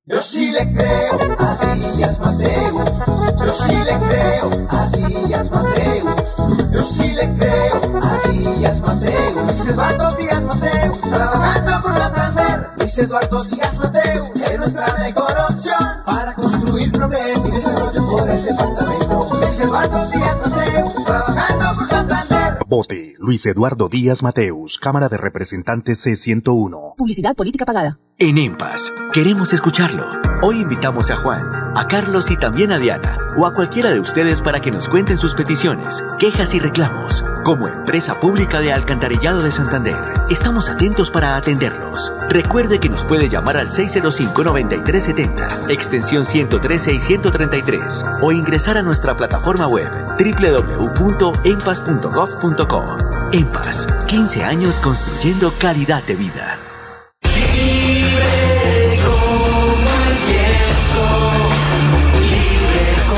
Yo 0.10 0.24
sí 0.24 0.52
le 0.52 0.72
creo 0.72 1.20
a 1.38 1.76
Díaz 1.76 2.18
Mateus, 2.20 2.92
yo 3.40 3.54
sí 3.54 3.76
le 3.76 3.98
creo 4.08 4.68
a 4.70 4.88
Díaz 4.88 5.52
Mateus, 5.52 6.36
yo 6.72 6.86
sí 6.86 7.12
le 7.12 7.38
creo 7.38 7.76
a 8.02 8.30
Díaz 8.30 8.80
Mateus, 8.80 9.36
Luis 9.36 9.68
Eduardo 9.68 10.16
Díaz 10.16 10.44
Mateus, 10.44 11.02
trabajando 11.02 11.82
por 11.82 11.98
Santander, 11.98 12.70
Luis 12.78 12.98
Eduardo 12.98 13.44
Díaz 13.44 13.80
Mateus, 13.80 14.30
es 14.50 14.60
nuestra 14.60 14.94
mejor 14.98 15.36
opción 15.50 16.04
para 16.06 16.34
construir 16.36 16.92
progreso 16.94 17.46
y 17.46 17.52
desarrollo 17.52 18.10
por 18.10 18.30
el 18.30 18.46
departamento. 18.46 19.30
Luis 19.42 19.60
Eduardo 19.60 20.08
Díaz 20.08 20.38
Mateus, 20.46 21.04
trabajando 21.04 21.76
por 21.76 21.90
Santander. 21.90 22.60
Vote 22.66 23.07
Luis 23.28 23.46
Eduardo 23.46 23.90
Díaz 23.90 24.24
Mateus, 24.24 24.80
Cámara 24.80 25.10
de 25.10 25.18
Representantes 25.18 26.08
C101. 26.08 26.96
Publicidad 26.96 27.36
política 27.36 27.66
pagada. 27.66 28.00
En 28.18 28.38
EMPAS, 28.38 28.94
queremos 29.12 29.52
escucharlo. 29.52 30.06
Hoy 30.42 30.62
invitamos 30.62 31.12
a 31.12 31.18
Juan, 31.18 31.50
a 31.76 31.90
Carlos 31.90 32.32
y 32.32 32.38
también 32.38 32.72
a 32.72 32.80
Diana, 32.80 33.18
o 33.36 33.46
a 33.46 33.52
cualquiera 33.52 33.90
de 33.90 34.00
ustedes 34.00 34.42
para 34.42 34.62
que 34.62 34.72
nos 34.72 34.88
cuenten 34.88 35.18
sus 35.18 35.36
peticiones, 35.36 36.02
quejas 36.20 36.54
y 36.54 36.60
reclamos. 36.60 37.22
Como 37.44 37.68
empresa 37.68 38.18
pública 38.18 38.62
de 38.62 38.72
Alcantarillado 38.72 39.44
de 39.44 39.52
Santander, 39.52 39.98
estamos 40.30 40.70
atentos 40.70 41.12
para 41.12 41.36
atenderlos. 41.36 42.14
Recuerde 42.30 42.80
que 42.80 42.88
nos 42.88 43.04
puede 43.04 43.28
llamar 43.28 43.58
al 43.58 43.72
605-9370, 43.72 45.70
extensión 45.70 46.24
113 46.24 46.94
y 46.94 47.02
133, 47.02 48.06
o 48.22 48.32
ingresar 48.32 48.78
a 48.78 48.84
nuestra 48.84 49.18
plataforma 49.18 49.68
web 49.68 49.92
www.empas.gov.co. 50.18 53.17
EMPAS, 53.32 53.88
15 54.08 54.44
años 54.44 54.80
construyendo 54.80 55.54
calidad 55.60 56.04
de 56.04 56.16
vida. 56.16 56.60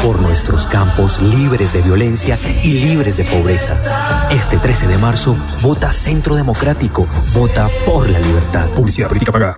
por 0.04 0.22
nuestros 0.22 0.66
campos 0.66 1.22
libres 1.22 1.74
de 1.74 1.82
violencia 1.82 2.40
y 2.64 2.74
libres 2.80 3.18
de 3.18 3.26
pobreza. 3.26 4.28
Este 4.32 4.58
13 4.58 4.88
de 4.88 4.98
marzo, 4.98 5.36
vota 5.62 5.92
Centro 5.92 6.36
Democrático, 6.36 7.06
vota 7.34 7.70
por 7.86 8.10
la 8.10 8.18
libertad. 8.20 8.70
Publicidad 8.70 9.10
política 9.10 9.32
pagada. 9.34 9.58